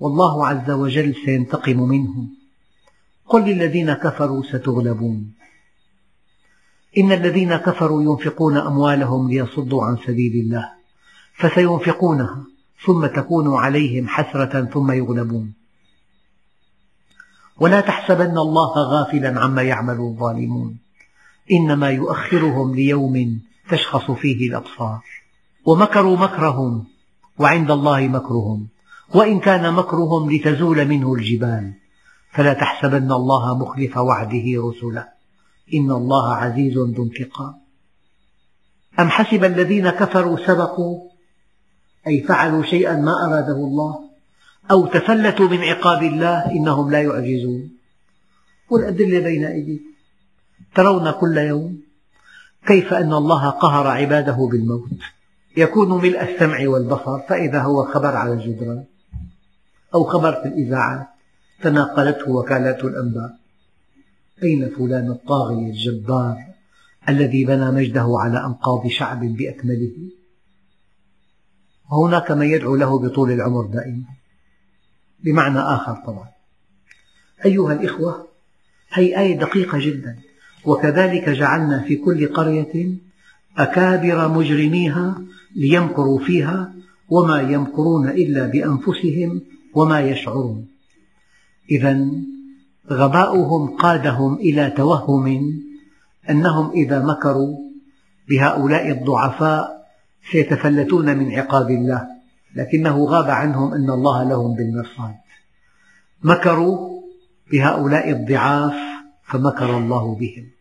والله 0.00 0.46
عز 0.46 0.70
وجل 0.70 1.14
سينتقم 1.24 1.78
منهم. 1.80 2.28
قل 3.26 3.44
للذين 3.44 3.92
كفروا 3.92 4.42
ستغلبون. 4.42 5.34
إن 6.98 7.12
الذين 7.12 7.56
كفروا 7.56 8.02
ينفقون 8.02 8.56
أموالهم 8.56 9.30
ليصدوا 9.30 9.84
عن 9.84 9.96
سبيل 10.06 10.32
الله 10.44 10.72
فسينفقونها 11.34 12.44
ثم 12.86 13.06
تكون 13.06 13.54
عليهم 13.54 14.08
حسرة 14.08 14.64
ثم 14.64 14.92
يغلبون. 14.92 15.52
ولا 17.60 17.80
تحسبن 17.80 18.38
الله 18.38 18.72
غافلا 18.78 19.40
عما 19.40 19.62
يعمل 19.62 20.00
الظالمون. 20.00 20.87
إنما 21.52 21.90
يؤخرهم 21.90 22.74
ليوم 22.74 23.40
تشخص 23.70 24.10
فيه 24.10 24.48
الأبصار. 24.48 25.00
ومكروا 25.64 26.16
مكرهم 26.16 26.84
وعند 27.38 27.70
الله 27.70 28.08
مكرهم. 28.08 28.68
وإن 29.14 29.40
كان 29.40 29.74
مكرهم 29.74 30.32
لتزول 30.32 30.84
منه 30.84 31.14
الجبال. 31.14 31.72
فلا 32.32 32.52
تحسبن 32.52 33.12
الله 33.12 33.58
مخلف 33.58 33.96
وعده 33.96 34.44
رسله 34.56 35.08
إن 35.74 35.90
الله 35.90 36.34
عزيز 36.34 36.78
ذو 36.78 37.04
انتقام. 37.04 37.54
أم 39.00 39.08
حسب 39.08 39.44
الذين 39.44 39.90
كفروا 39.90 40.46
سبقوا 40.46 41.08
أي 42.06 42.20
فعلوا 42.22 42.62
شيئا 42.62 42.96
ما 42.96 43.12
أراده 43.24 43.56
الله 43.56 44.00
أو 44.70 44.86
تفلتوا 44.86 45.48
من 45.48 45.58
عقاب 45.58 46.02
الله 46.02 46.50
إنهم 46.50 46.90
لا 46.90 47.02
يعجزون. 47.02 47.70
والأدلة 48.70 49.20
بين 49.20 49.44
أيديكم. 49.44 49.97
ترون 50.74 51.10
كل 51.10 51.38
يوم 51.38 51.80
كيف 52.66 52.92
أن 52.94 53.12
الله 53.12 53.50
قهر 53.50 53.86
عباده 53.86 54.48
بالموت. 54.50 54.90
يكون 55.56 56.02
ملء 56.02 56.22
السمع 56.22 56.68
والبصر 56.68 57.20
فإذا 57.28 57.62
هو 57.62 57.84
خبر 57.84 58.16
على 58.16 58.32
الجدران 58.32 58.84
أو 59.94 60.04
خبر 60.04 60.32
في 60.32 60.48
الإذاعات 60.48 61.06
تناقلته 61.62 62.30
وكالات 62.30 62.84
الأنباء. 62.84 63.38
أين 64.42 64.68
فلان 64.68 65.10
الطاغية 65.10 65.70
الجبار 65.70 66.36
الذي 67.08 67.44
بنى 67.44 67.70
مجده 67.70 68.16
على 68.18 68.44
أنقاض 68.44 68.86
شعب 68.88 69.20
بأكمله؟ 69.20 69.92
وهناك 71.90 72.30
من 72.30 72.46
يدعو 72.46 72.76
له 72.76 72.98
بطول 72.98 73.30
العمر 73.32 73.66
دائما. 73.66 74.04
بمعنى 75.24 75.58
آخر 75.58 75.94
طبعا. 76.06 76.28
أيها 77.44 77.72
الإخوة 77.72 78.28
هذه 78.90 79.20
آية 79.20 79.38
دقيقة 79.38 79.78
جدا. 79.78 80.18
وكذلك 80.68 81.28
جعلنا 81.28 81.82
في 81.82 81.96
كل 81.96 82.32
قرية 82.32 82.94
أكابر 83.58 84.28
مجرميها 84.28 85.22
ليمكروا 85.56 86.18
فيها 86.18 86.72
وما 87.08 87.40
يمكرون 87.40 88.08
إلا 88.08 88.46
بأنفسهم 88.46 89.40
وما 89.74 90.00
يشعرون. 90.00 90.66
إذا 91.70 92.10
غباؤهم 92.90 93.76
قادهم 93.76 94.34
إلى 94.34 94.70
توهم 94.70 95.52
أنهم 96.30 96.70
إذا 96.70 97.04
مكروا 97.04 97.56
بهؤلاء 98.28 98.90
الضعفاء 98.90 99.86
سيتفلتون 100.32 101.16
من 101.18 101.32
عقاب 101.32 101.70
الله 101.70 102.06
لكنه 102.56 103.04
غاب 103.04 103.30
عنهم 103.30 103.74
أن 103.74 103.90
الله 103.90 104.24
لهم 104.24 104.54
بالمرصاد. 104.54 105.14
مكروا 106.22 107.02
بهؤلاء 107.52 108.10
الضعاف 108.10 108.74
فمكر 109.24 109.78
الله 109.78 110.14
بهم. 110.14 110.57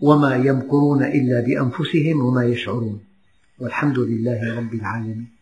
وما 0.00 0.36
يمكرون 0.36 1.04
إلا 1.04 1.40
بأنفسهم 1.40 2.20
وما 2.20 2.44
يشعرون. 2.44 3.00
والحمد 3.58 3.98
لله 3.98 4.56
رب 4.56 4.74
العالمين. 4.74 5.35